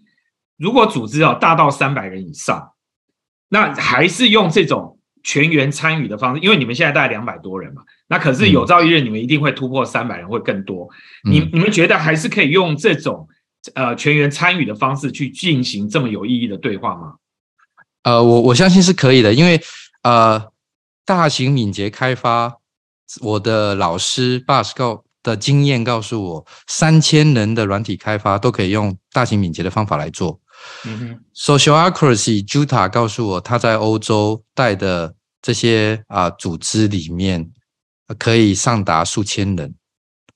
[0.56, 2.72] 如果组织哦大到三百人以上，
[3.48, 10.88] 那还是用这种全员参与的方式，因为你们现在大概两百多人嘛，那可是有朝一日你们一定会突破三百人，会更多。
[11.24, 13.28] 你你们觉得还是可以用这种
[13.74, 17.14] 呃全员参与的方式去进行这么有意义的对话吗？
[18.02, 19.60] 呃，我我相信是可以的，因为
[20.02, 20.50] 呃，
[21.04, 22.54] 大型敏捷开发，
[23.20, 25.04] 我的老师 Bus 告。
[25.26, 30.38] 的经验告诉我，三千人的软体开发都可以用大型敏捷的方法来做。
[30.84, 37.50] 嗯哼，Social Accuracy，Juta 告诉我，他在欧洲带的这些啊组织里面，
[38.18, 39.74] 可以上达数千人。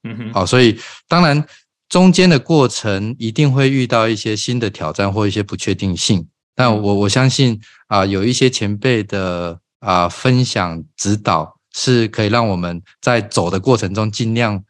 [0.03, 1.47] 嗯哼，好，所以当然
[1.89, 14.65] 中间的过程一定会遇到一些新的挑战或一些不确定性，但我我相信啊，有一些前辈的啊分享指导，是可以让我们在走的过程中尽量。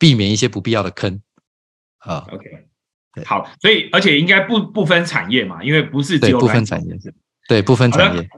[0.00, 1.20] 避免一些不必要的坑
[1.98, 2.24] 啊。
[2.32, 2.69] OK，
[3.24, 6.94] 好，所以而且应该不不分产业嘛，因为不是只有不分产业，
[7.48, 8.28] 对不分产业。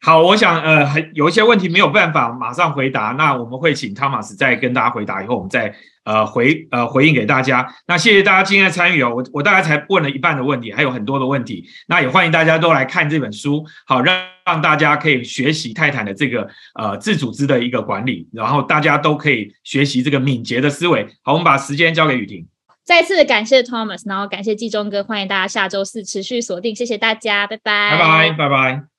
[0.00, 5.74] 好，我想呃，还有一些问题没有办法马上回答，那我们会请汤马斯再跟大家回答，以后我们再
[6.04, 7.66] 呃回呃回应给大家。
[7.88, 14.16] 那谢谢大家今天的参与哦，我我大概才问了一半的问题，还有很多的问题，那也欢迎大家都来看这本书，好让
[14.46, 21.04] 让大家可以学习泰坦的这个呃自组织的一个管理，然后大家都可以学习这个敏捷的思维。
[21.22, 22.46] 好，我们把时间交给雨婷。
[22.88, 28.88] 再次感谢 Thomas，然后感谢季中哥，欢迎大家下周四持续锁定，谢谢大家，拜拜，拜拜，拜拜。